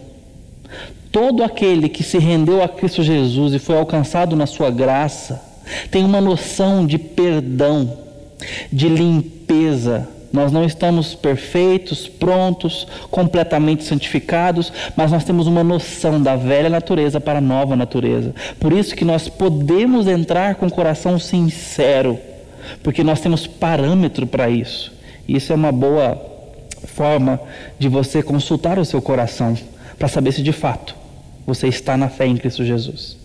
[1.12, 5.40] Todo aquele que se rendeu a Cristo Jesus e foi alcançado na sua graça,
[5.90, 7.96] tem uma noção de perdão,
[8.70, 16.36] de limpeza, nós não estamos perfeitos, prontos, completamente santificados, mas nós temos uma noção da
[16.36, 18.34] velha natureza para a nova natureza.
[18.60, 22.18] Por isso que nós podemos entrar com o coração sincero,
[22.82, 24.92] porque nós temos parâmetro para isso.
[25.26, 26.20] Isso é uma boa
[26.84, 27.40] forma
[27.78, 29.56] de você consultar o seu coração
[29.98, 30.94] para saber se de fato
[31.46, 33.16] você está na fé em Cristo Jesus.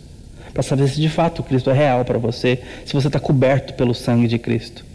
[0.53, 3.93] Para saber se de fato Cristo é real para você, se você está coberto pelo
[3.93, 4.90] sangue de Cristo.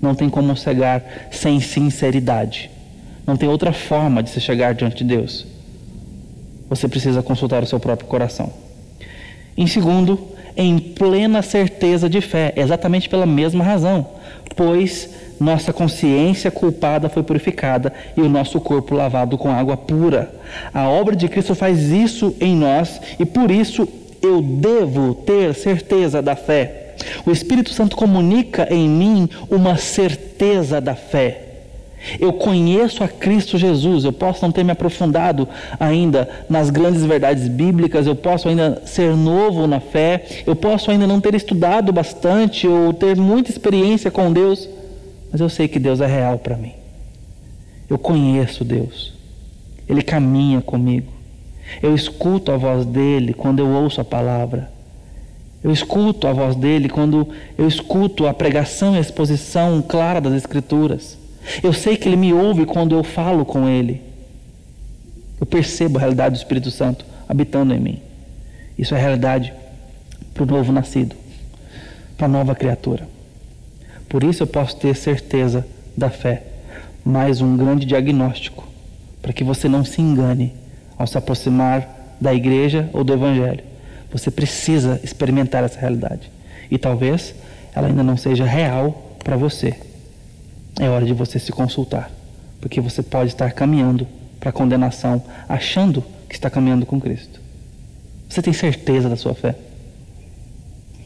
[0.00, 2.70] Não tem como chegar sem sinceridade.
[3.26, 5.46] Não tem outra forma de se chegar diante de Deus.
[6.68, 8.52] Você precisa consultar o seu próprio coração.
[9.56, 10.18] Em segundo,
[10.56, 14.06] em plena certeza de fé, exatamente pela mesma razão,
[14.56, 20.34] pois nossa consciência culpada foi purificada e o nosso corpo lavado com água pura.
[20.74, 23.88] A obra de Cristo faz isso em nós e por isso
[24.20, 26.87] eu devo ter certeza da fé.
[27.26, 31.48] O Espírito Santo comunica em mim uma certeza da fé.
[32.18, 37.48] Eu conheço a Cristo Jesus, eu posso não ter me aprofundado ainda nas grandes verdades
[37.48, 42.66] bíblicas, eu posso ainda ser novo na fé, eu posso ainda não ter estudado bastante
[42.68, 44.68] ou ter muita experiência com Deus,
[45.30, 46.72] mas eu sei que Deus é real para mim.
[47.90, 49.12] Eu conheço Deus,
[49.88, 51.12] Ele caminha comigo,
[51.82, 54.77] eu escuto a voz dele quando eu ouço a palavra.
[55.62, 60.34] Eu escuto a voz dele quando eu escuto a pregação e a exposição clara das
[60.34, 61.18] Escrituras.
[61.62, 64.02] Eu sei que Ele me ouve quando eu falo com Ele.
[65.40, 68.02] Eu percebo a realidade do Espírito Santo habitando em mim.
[68.78, 69.52] Isso é realidade
[70.32, 71.16] para o novo nascido,
[72.16, 73.08] para a nova criatura.
[74.08, 76.42] Por isso eu posso ter certeza da fé.
[77.04, 78.66] Mais um grande diagnóstico
[79.20, 80.52] para que você não se engane
[80.96, 83.62] ao se aproximar da igreja ou do evangelho.
[84.12, 86.30] Você precisa experimentar essa realidade.
[86.70, 87.34] E talvez
[87.74, 89.76] ela ainda não seja real para você
[90.78, 92.10] é hora de você se consultar,
[92.60, 94.06] porque você pode estar caminhando
[94.38, 97.40] para a condenação, achando que está caminhando com Cristo.
[98.28, 99.56] Você tem certeza da sua fé?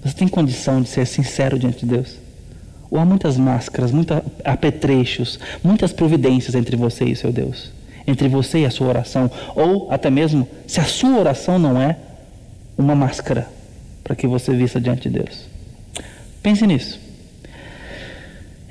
[0.04, 2.18] Você tem condição de ser sincero diante de Deus?
[2.90, 7.70] Ou há muitas máscaras, muitos apetrechos, muitas providências entre você e seu Deus?
[8.06, 9.30] Entre você e a sua oração?
[9.54, 11.96] Ou até mesmo se a sua oração não é
[12.76, 13.48] uma máscara
[14.02, 15.46] para que você vista diante de Deus?
[16.42, 16.98] Pense nisso.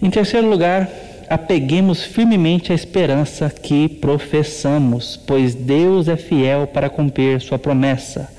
[0.02, 0.90] Em terceiro lugar,
[1.30, 8.30] apeguemos firmemente a esperança que professamos, pois Deus é fiel para cumprir sua promessa.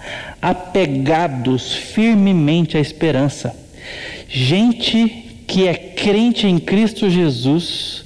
[0.40, 3.54] Apegados firmemente à esperança.
[4.28, 8.04] Gente que é crente em Cristo Jesus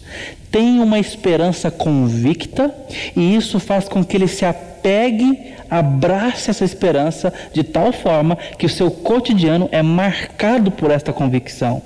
[0.50, 2.74] tem uma esperança convicta
[3.16, 8.66] e isso faz com que ele se apegue, abrace essa esperança de tal forma que
[8.66, 11.82] o seu cotidiano é marcado por esta convicção.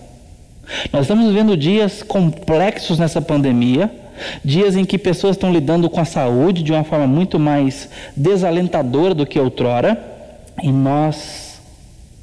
[0.92, 3.90] Nós estamos vivendo dias complexos nessa pandemia,
[4.44, 9.14] dias em que pessoas estão lidando com a saúde de uma forma muito mais desalentadora
[9.14, 9.98] do que outrora,
[10.62, 11.60] e nós,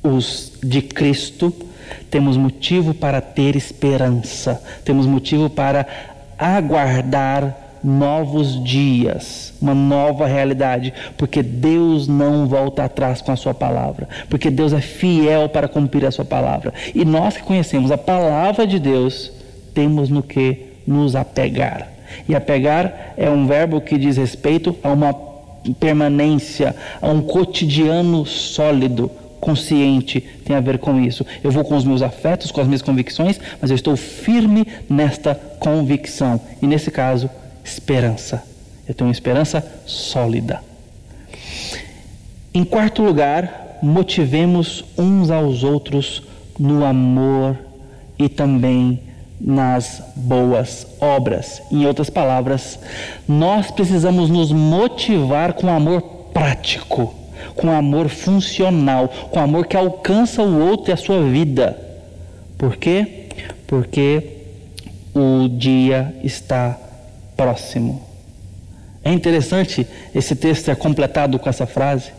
[0.03, 1.53] os de Cristo,
[2.10, 5.86] temos motivo para ter esperança, temos motivo para
[6.38, 14.07] aguardar novos dias, uma nova realidade, porque Deus não volta atrás com a sua palavra,
[14.30, 16.73] porque Deus é fiel para cumprir a sua palavra.
[16.93, 19.32] E nós que conhecemos a palavra de Deus,
[19.73, 21.89] temos no que nos apegar.
[22.28, 25.13] E apegar é um verbo que diz respeito a uma
[25.80, 31.25] permanência, a um cotidiano sólido, consciente tem a ver com isso.
[31.43, 35.36] Eu vou com os meus afetos, com as minhas convicções, mas eu estou firme nesta
[35.59, 36.39] convicção.
[36.61, 37.30] E nesse caso,
[37.68, 38.43] esperança.
[38.88, 40.61] Eu tenho uma esperança sólida.
[42.53, 46.24] Em quarto lugar, motivemos uns aos outros
[46.57, 47.57] no amor
[48.18, 48.99] e também
[49.39, 51.61] nas boas obras.
[51.72, 52.80] Em outras palavras,
[53.28, 56.01] nós precisamos nos motivar com amor
[56.34, 57.13] prático,
[57.55, 61.78] com amor funcional, com amor que alcança o outro e a sua vida.
[62.57, 63.28] Por quê?
[63.68, 64.38] Porque
[65.13, 66.78] o dia está
[67.38, 68.01] próximo.
[69.03, 72.11] É interessante esse texto ser completado com essa frase.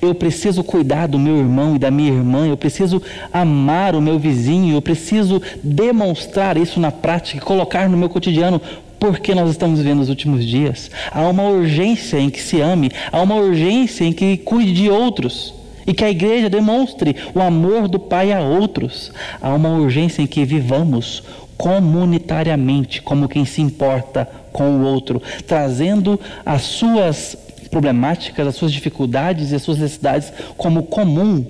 [0.00, 3.02] Eu preciso cuidar do meu irmão e da minha irmã, eu preciso
[3.32, 8.60] amar o meu vizinho, eu preciso demonstrar isso na prática, colocar no meu cotidiano,
[8.98, 10.90] porque nós estamos vivendo os últimos dias.
[11.10, 15.52] Há uma urgência em que se ame, há uma urgência em que cuide de outros
[15.86, 19.12] e que a igreja demonstre o amor do Pai a outros.
[19.42, 21.22] Há uma urgência em que vivamos
[21.56, 27.36] comunitariamente, como quem se importa com o outro, trazendo as suas
[27.70, 31.44] problemáticas, as suas dificuldades e as suas necessidades como comum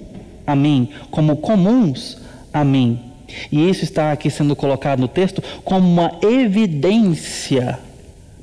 [0.47, 2.19] a mim, como comuns
[2.53, 3.01] a mim.
[3.51, 7.79] E isso está aqui sendo colocado no texto como uma evidência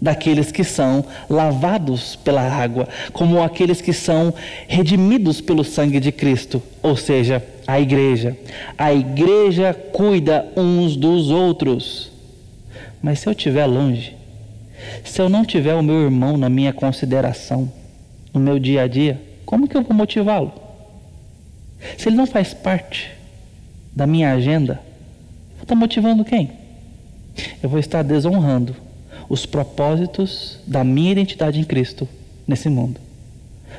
[0.01, 4.33] daqueles que são lavados pela água, como aqueles que são
[4.67, 8.35] redimidos pelo sangue de Cristo, ou seja, a igreja.
[8.75, 12.11] A igreja cuida uns dos outros.
[13.01, 14.15] Mas se eu estiver longe,
[15.03, 17.71] se eu não tiver o meu irmão na minha consideração,
[18.33, 20.51] no meu dia a dia, como que eu vou motivá-lo?
[21.97, 23.11] Se ele não faz parte
[23.95, 24.79] da minha agenda,
[25.51, 26.51] eu vou estar motivando quem?
[27.61, 28.75] Eu vou estar desonrando
[29.31, 32.05] os propósitos da minha identidade em Cristo
[32.45, 32.99] nesse mundo.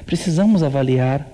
[0.07, 1.29] Precisamos avaliar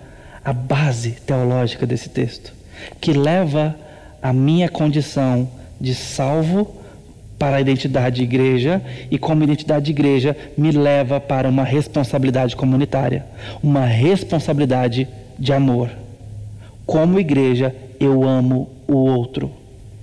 [0.45, 2.53] a base teológica desse texto,
[3.01, 3.77] que leva
[4.21, 5.49] a minha condição
[5.81, 6.75] de salvo
[7.39, 12.57] para a identidade de igreja e como identidade de igreja me leva para uma responsabilidade
[12.57, 13.25] comunitária,
[13.63, 15.07] uma responsabilidade
[15.39, 15.91] de amor.
[16.85, 19.53] Como igreja, eu amo o outro.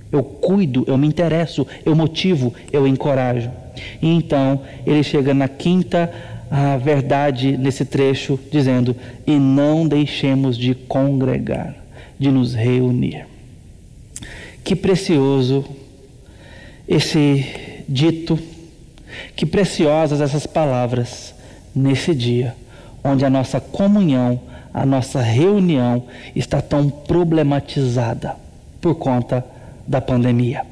[0.10, 3.65] Eu cuido, eu me interesso, eu motivo, eu encorajo.
[4.02, 6.12] E então ele chega na quinta
[6.50, 8.96] a verdade nesse trecho, dizendo:
[9.26, 11.76] E não deixemos de congregar,
[12.20, 13.26] de nos reunir.
[14.64, 15.66] Que precioso
[16.88, 18.38] esse dito,
[19.36, 21.34] que preciosas essas palavras
[21.76, 22.56] nesse dia,
[23.04, 24.40] onde a nossa comunhão,
[24.74, 26.06] a nossa reunião
[26.36, 28.36] está tão problematizada
[28.82, 29.44] por conta
[29.88, 30.64] da pandemia.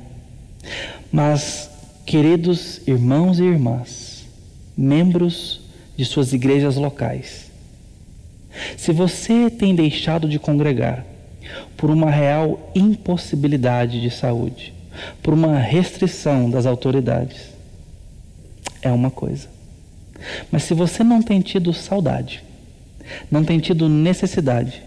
[1.11, 1.69] Mas,
[2.05, 4.25] queridos irmãos e irmãs,
[4.75, 5.61] membros
[5.95, 7.51] de suas igrejas locais.
[8.77, 11.05] Se você tem deixado de congregar
[11.77, 14.73] por uma real impossibilidade de saúde,
[15.21, 17.49] por uma restrição das autoridades,
[18.81, 19.47] é uma coisa.
[20.51, 22.43] Mas se você não tem tido saudade,
[23.29, 24.83] não tem tido necessidade,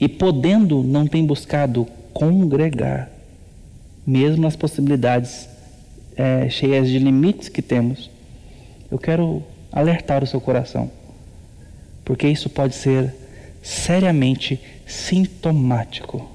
[0.00, 3.10] e podendo não tem buscado congregar,
[4.06, 5.48] mesmo nas possibilidades
[6.16, 8.10] é, cheias de limites que temos,
[8.90, 9.42] eu quero
[9.72, 10.90] alertar o seu coração,
[12.04, 13.14] porque isso pode ser
[13.62, 16.30] seriamente sintomático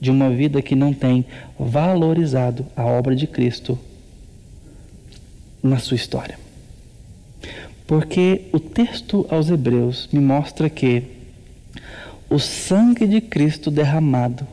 [0.00, 1.26] de uma vida que não tem
[1.58, 3.78] valorizado a obra de Cristo
[5.62, 6.38] na sua história.
[7.86, 11.02] Porque o texto aos Hebreus me mostra que
[12.30, 14.46] o sangue de Cristo derramado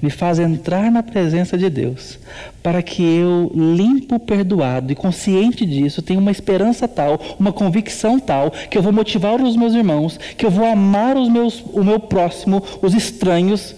[0.00, 2.18] me faz entrar na presença de Deus,
[2.62, 8.50] para que eu, limpo, perdoado e consciente disso, tenha uma esperança tal, uma convicção tal,
[8.50, 12.00] que eu vou motivar os meus irmãos, que eu vou amar os meus, o meu
[12.00, 13.74] próximo, os estranhos,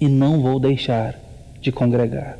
[0.00, 1.18] e não vou deixar
[1.60, 2.38] de congregar.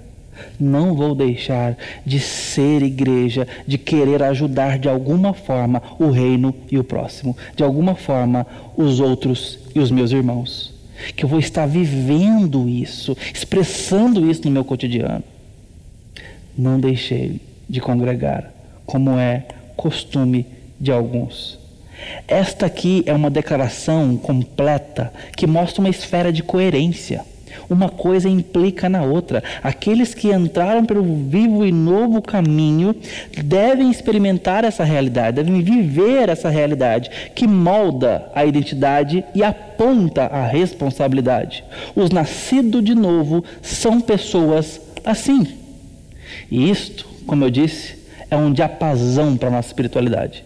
[0.58, 6.78] Não vou deixar de ser igreja, de querer ajudar de alguma forma o reino e
[6.78, 8.46] o próximo, de alguma forma
[8.76, 10.71] os outros e os meus irmãos
[11.16, 15.24] que eu vou estar vivendo isso, expressando isso no meu cotidiano.
[16.56, 18.52] Não deixei de congregar,
[18.84, 19.46] como é
[19.76, 20.46] costume
[20.78, 21.58] de alguns.
[22.26, 27.24] Esta aqui é uma declaração completa que mostra uma esfera de coerência.
[27.68, 29.42] Uma coisa implica na outra.
[29.62, 32.94] Aqueles que entraram pelo vivo e novo caminho
[33.44, 40.46] devem experimentar essa realidade, devem viver essa realidade que molda a identidade e aponta a
[40.46, 41.64] responsabilidade.
[41.94, 45.46] Os nascidos de novo são pessoas assim.
[46.50, 47.96] E isto, como eu disse,
[48.30, 50.44] é um diapasão para a nossa espiritualidade.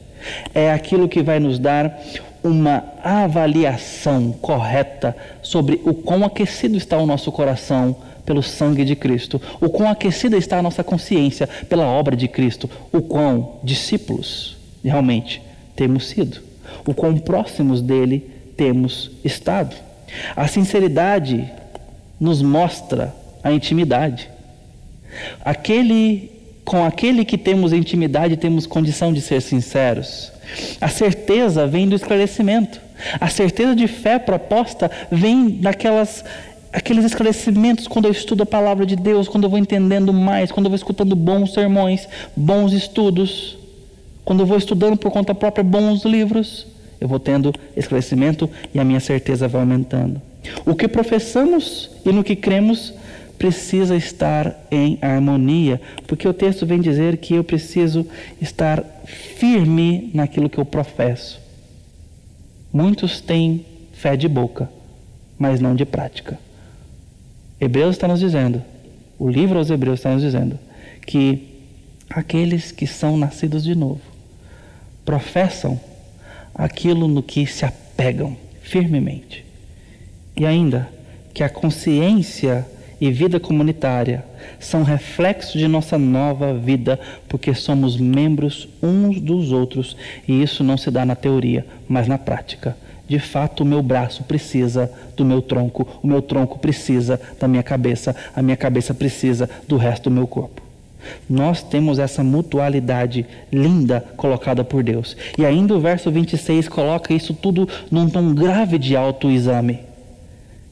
[0.54, 2.00] É aquilo que vai nos dar
[2.42, 9.40] uma avaliação correta sobre o quão aquecido está o nosso coração pelo sangue de Cristo,
[9.60, 15.40] o quão aquecida está a nossa consciência pela obra de Cristo, o quão discípulos realmente
[15.76, 16.40] temos sido,
[16.84, 19.76] o quão próximos dele temos estado.
[20.34, 21.48] A sinceridade
[22.18, 24.28] nos mostra a intimidade.
[25.44, 30.32] Aquele com aquele que temos intimidade, temos condição de ser sinceros.
[30.80, 32.80] A certeza vem do esclarecimento.
[33.20, 36.24] A certeza de fé proposta vem daquelas
[36.72, 40.66] aqueles esclarecimentos quando eu estudo a palavra de Deus, quando eu vou entendendo mais, quando
[40.66, 43.56] eu vou escutando bons sermões, bons estudos,
[44.24, 46.66] quando eu vou estudando por conta própria bons livros,
[47.00, 50.20] eu vou tendo esclarecimento e a minha certeza vai aumentando.
[50.66, 52.92] O que professamos e no que cremos
[53.38, 58.06] precisa estar em harmonia, porque o texto vem dizer que eu preciso
[58.40, 61.40] estar firme naquilo que eu professo.
[62.72, 64.68] Muitos têm fé de boca,
[65.38, 66.38] mas não de prática.
[67.60, 68.62] Hebreus está nos dizendo,
[69.18, 70.58] o livro aos Hebreus está nos dizendo,
[71.06, 71.54] que
[72.10, 74.00] aqueles que são nascidos de novo
[75.04, 75.80] professam
[76.54, 79.44] aquilo no que se apegam firmemente.
[80.36, 80.90] E ainda
[81.32, 82.66] que a consciência
[83.00, 84.24] e vida comunitária
[84.58, 90.76] são reflexo de nossa nova vida, porque somos membros uns dos outros e isso não
[90.76, 92.76] se dá na teoria, mas na prática.
[93.08, 97.62] De fato, o meu braço precisa do meu tronco, o meu tronco precisa da minha
[97.62, 100.62] cabeça, a minha cabeça precisa do resto do meu corpo.
[101.30, 105.16] Nós temos essa mutualidade linda colocada por Deus.
[105.38, 109.85] E ainda o verso 26 coloca isso tudo num tom grave de autoexame.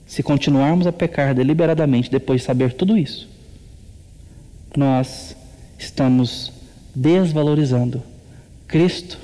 [0.06, 3.28] Se continuarmos a pecar deliberadamente depois de saber tudo isso,
[4.76, 5.36] nós
[5.78, 6.52] estamos
[6.94, 8.02] desvalorizando
[8.68, 9.18] Cristo,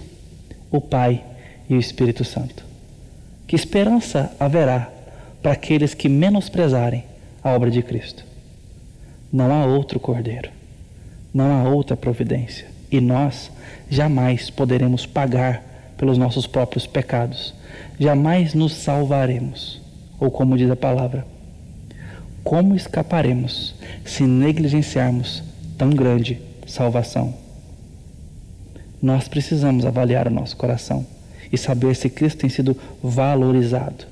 [0.70, 1.22] o Pai
[1.68, 2.64] e o Espírito Santo.
[3.46, 4.90] Que esperança haverá
[5.42, 7.04] para aqueles que menosprezarem
[7.42, 8.24] a obra de Cristo?
[9.32, 10.50] Não há outro cordeiro,
[11.32, 13.50] não há outra providência, e nós
[13.88, 15.62] jamais poderemos pagar
[15.96, 17.54] pelos nossos próprios pecados,
[17.98, 19.80] jamais nos salvaremos
[20.20, 21.26] ou como diz a palavra,
[22.44, 25.42] como escaparemos se negligenciarmos
[25.76, 27.34] tão grande salvação?
[29.02, 31.06] nós precisamos avaliar o nosso coração
[31.50, 34.04] e saber se Cristo tem sido valorizado.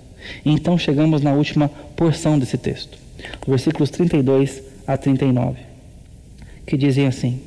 [0.45, 2.99] Então chegamos na última porção desse texto,
[3.47, 5.59] versículos 32 a 39,
[6.67, 7.41] que dizem assim: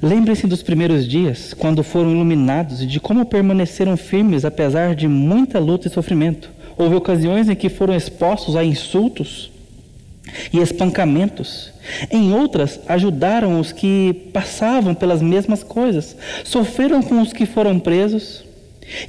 [0.00, 5.58] Lembrem-se dos primeiros dias, quando foram iluminados, e de como permaneceram firmes apesar de muita
[5.58, 6.50] luta e sofrimento.
[6.76, 9.50] Houve ocasiões em que foram expostos a insultos
[10.52, 11.72] e espancamentos.
[12.12, 18.44] Em outras, ajudaram os que passavam pelas mesmas coisas, sofreram com os que foram presos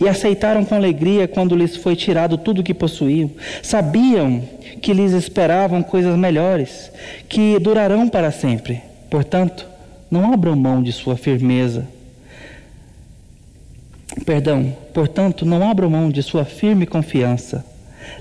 [0.01, 3.29] e aceitaram com alegria quando lhes foi tirado tudo o que possuíam.
[3.61, 4.41] Sabiam
[4.81, 6.91] que lhes esperavam coisas melhores,
[7.27, 8.81] que durarão para sempre.
[9.07, 9.67] Portanto,
[10.09, 11.87] não abram mão de sua firmeza.
[14.25, 17.65] Perdão, portanto, não abram mão de sua firme confiança.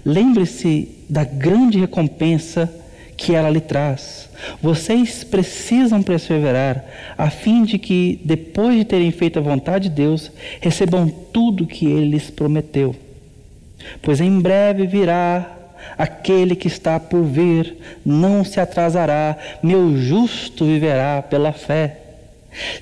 [0.05, 2.73] Lembre-se da grande recompensa
[3.17, 4.29] que ela lhe traz.
[4.63, 6.85] Vocês precisam perseverar,
[7.17, 10.31] a fim de que, depois de terem feito a vontade de Deus,
[10.61, 12.95] recebam tudo que ele lhes prometeu.
[14.01, 15.58] Pois em breve virá
[15.97, 21.99] aquele que está por vir, não se atrasará, meu justo viverá pela fé.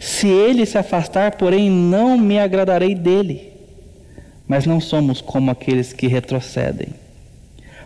[0.00, 3.52] Se ele se afastar, porém, não me agradarei dele.
[4.48, 6.88] Mas não somos como aqueles que retrocedem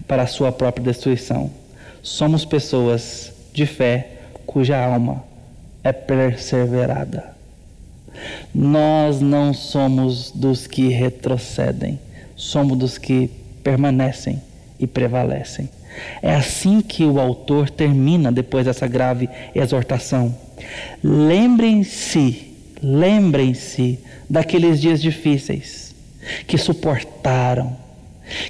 [0.07, 1.51] para a sua própria destruição
[2.03, 4.09] somos pessoas de fé
[4.47, 5.25] cuja alma
[5.83, 7.35] é perseverada.
[8.55, 11.99] Nós não somos dos que retrocedem,
[12.37, 13.31] somos dos que
[13.63, 14.43] permanecem
[14.81, 15.69] e prevalecem.
[16.23, 20.35] É assim que o autor termina depois dessa grave exortação.
[21.03, 25.95] Lembrem-se, lembrem-se daqueles dias difíceis
[26.47, 27.77] que suportaram,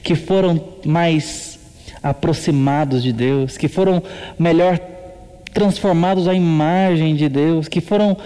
[0.03, 1.59] que foram mais
[2.03, 4.03] aproximados de Deus, que foram
[4.39, 4.79] melhor
[5.53, 8.17] transformados à imagem de Deus, que foram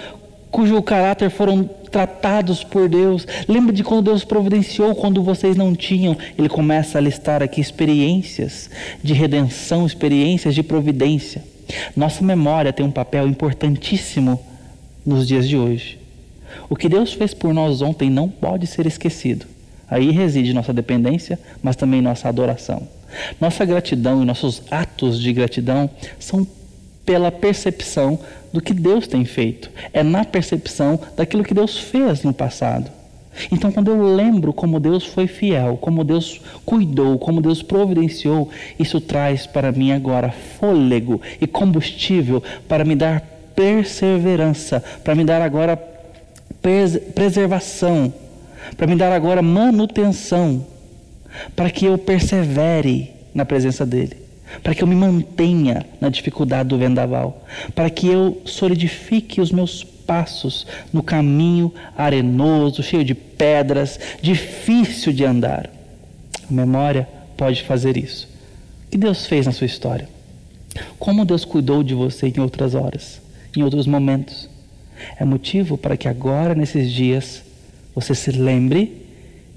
[0.54, 3.26] cujo caráter foram tratados por Deus.
[3.48, 6.16] Lembra de quando Deus providenciou quando vocês não tinham?
[6.38, 8.70] Ele começa a listar aqui experiências
[9.02, 11.42] de redenção, experiências de providência.
[11.96, 14.40] Nossa memória tem um papel importantíssimo
[15.04, 15.98] nos dias de hoje.
[16.70, 19.46] O que Deus fez por nós ontem não pode ser esquecido.
[19.90, 22.86] Aí reside nossa dependência, mas também nossa adoração.
[23.40, 25.90] Nossa gratidão e nossos atos de gratidão
[26.20, 26.46] são
[27.04, 28.18] pela percepção
[28.52, 29.70] do que Deus tem feito.
[29.92, 32.90] É na percepção daquilo que Deus fez no passado.
[33.50, 38.48] Então, quando eu lembro como Deus foi fiel, como Deus cuidou, como Deus providenciou,
[38.78, 43.20] isso traz para mim agora fôlego e combustível para me dar
[43.56, 45.76] perseverança, para me dar agora
[47.12, 48.14] preservação,
[48.76, 50.64] para me dar agora manutenção
[51.54, 54.16] para que eu persevere na presença dEle,
[54.62, 57.44] para que eu me mantenha na dificuldade do vendaval,
[57.74, 65.24] para que eu solidifique os meus passos no caminho arenoso, cheio de pedras, difícil de
[65.24, 65.70] andar.
[66.48, 68.28] A memória pode fazer isso.
[68.86, 70.08] O que Deus fez na sua história?
[70.98, 73.20] Como Deus cuidou de você em outras horas,
[73.56, 74.48] em outros momentos?
[75.18, 77.42] É motivo para que agora, nesses dias,
[77.94, 79.04] você se lembre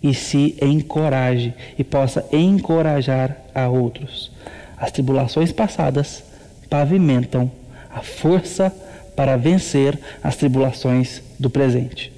[0.01, 4.31] e se encoraje e possa encorajar a outros.
[4.77, 6.23] As tribulações passadas
[6.69, 7.51] pavimentam
[7.89, 8.71] a força
[9.15, 12.13] para vencer as tribulações do presente.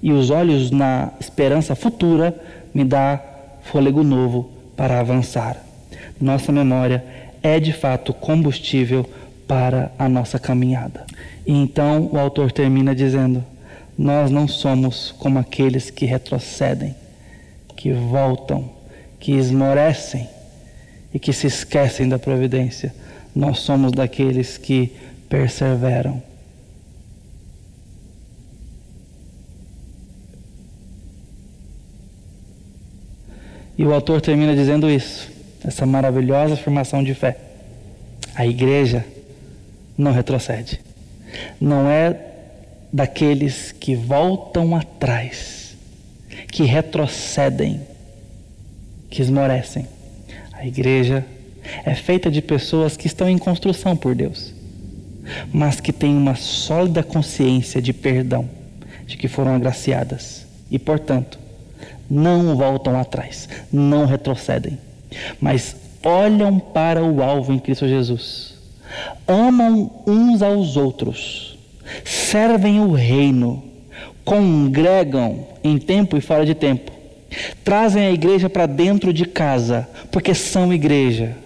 [0.00, 2.34] E os olhos na esperança futura
[2.72, 3.20] me dá
[3.62, 5.56] fôlego novo para avançar.
[6.20, 7.04] Nossa memória
[7.42, 9.08] é de fato combustível
[9.48, 11.04] para a nossa caminhada.
[11.44, 13.44] E então o autor termina dizendo:
[13.98, 16.94] Nós não somos como aqueles que retrocedem,
[17.76, 18.70] que voltam,
[19.18, 20.28] que esmorecem
[21.12, 22.94] e que se esquecem da providência.
[23.34, 24.92] Nós somos daqueles que
[25.28, 26.22] perseveram.
[33.78, 35.30] E o autor termina dizendo isso,
[35.64, 37.36] essa maravilhosa afirmação de fé.
[38.34, 39.04] A igreja
[39.96, 40.80] não retrocede.
[41.60, 42.18] Não é
[42.92, 45.60] daqueles que voltam atrás
[46.50, 47.80] que retrocedem,
[49.08, 49.86] que esmorecem.
[50.60, 51.24] A igreja
[51.86, 54.52] é feita de pessoas que estão em construção por Deus,
[55.50, 58.46] mas que têm uma sólida consciência de perdão,
[59.06, 61.38] de que foram agraciadas e, portanto,
[62.10, 64.76] não voltam atrás, não retrocedem,
[65.40, 68.58] mas olham para o alvo em Cristo Jesus,
[69.26, 71.58] amam uns aos outros,
[72.04, 73.70] servem o reino
[74.24, 76.92] congregam em tempo e fora de tempo.
[77.64, 81.36] Trazem a igreja para dentro de casa, porque são igreja.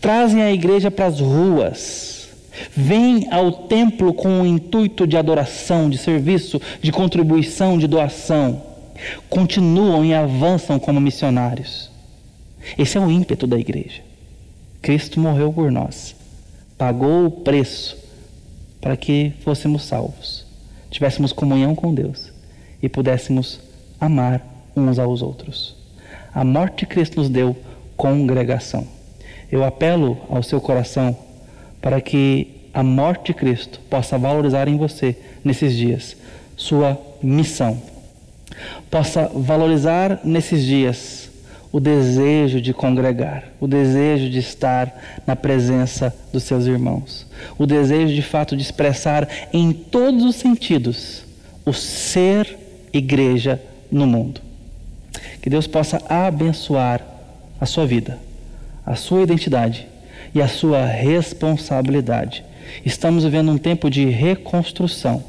[0.00, 2.28] Trazem a igreja para as ruas.
[2.76, 8.62] Vêm ao templo com o intuito de adoração, de serviço, de contribuição, de doação.
[9.28, 11.90] Continuam e avançam como missionários.
[12.76, 14.02] Esse é o ímpeto da igreja.
[14.82, 16.14] Cristo morreu por nós,
[16.78, 17.98] pagou o preço
[18.80, 20.46] para que fôssemos salvos,
[20.90, 22.32] tivéssemos comunhão com Deus
[22.82, 23.60] e pudéssemos
[24.00, 24.42] amar
[24.74, 25.76] uns aos outros.
[26.32, 27.54] A morte de Cristo nos deu
[28.00, 28.88] congregação.
[29.52, 31.14] Eu apelo ao seu coração
[31.82, 36.16] para que a morte de Cristo possa valorizar em você, nesses dias,
[36.56, 37.76] sua missão.
[38.90, 41.30] Possa valorizar nesses dias
[41.70, 47.26] o desejo de congregar, o desejo de estar na presença dos seus irmãos,
[47.58, 51.22] o desejo de fato de expressar em todos os sentidos
[51.66, 52.58] o ser
[52.94, 53.60] igreja
[53.92, 54.40] no mundo.
[55.42, 57.09] Que Deus possa abençoar
[57.60, 58.18] a sua vida,
[58.86, 59.86] a sua identidade
[60.34, 62.44] e a sua responsabilidade.
[62.84, 65.22] Estamos vivendo um tempo de reconstrução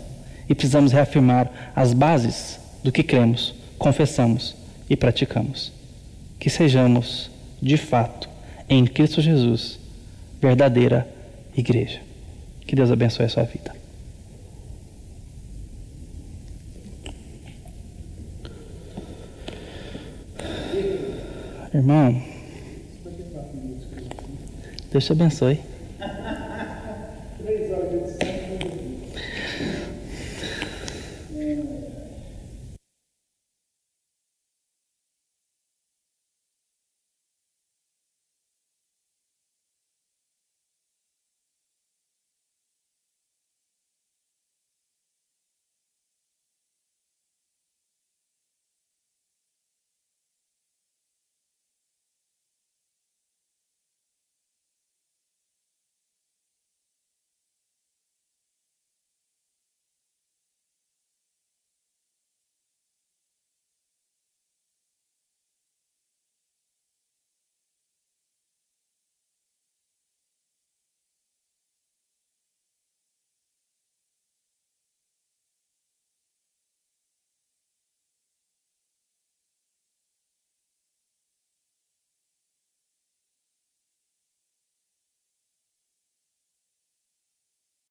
[0.47, 4.55] e precisamos reafirmar as bases do que cremos, confessamos
[4.89, 5.71] e praticamos.
[6.39, 7.29] Que sejamos,
[7.61, 8.29] de fato,
[8.69, 9.79] em Cristo Jesus,
[10.41, 11.07] verdadeira
[11.55, 11.99] igreja.
[12.65, 13.80] Que Deus abençoe a sua vida.
[21.73, 22.21] Irmão,
[24.91, 25.70] Deus te abençoe.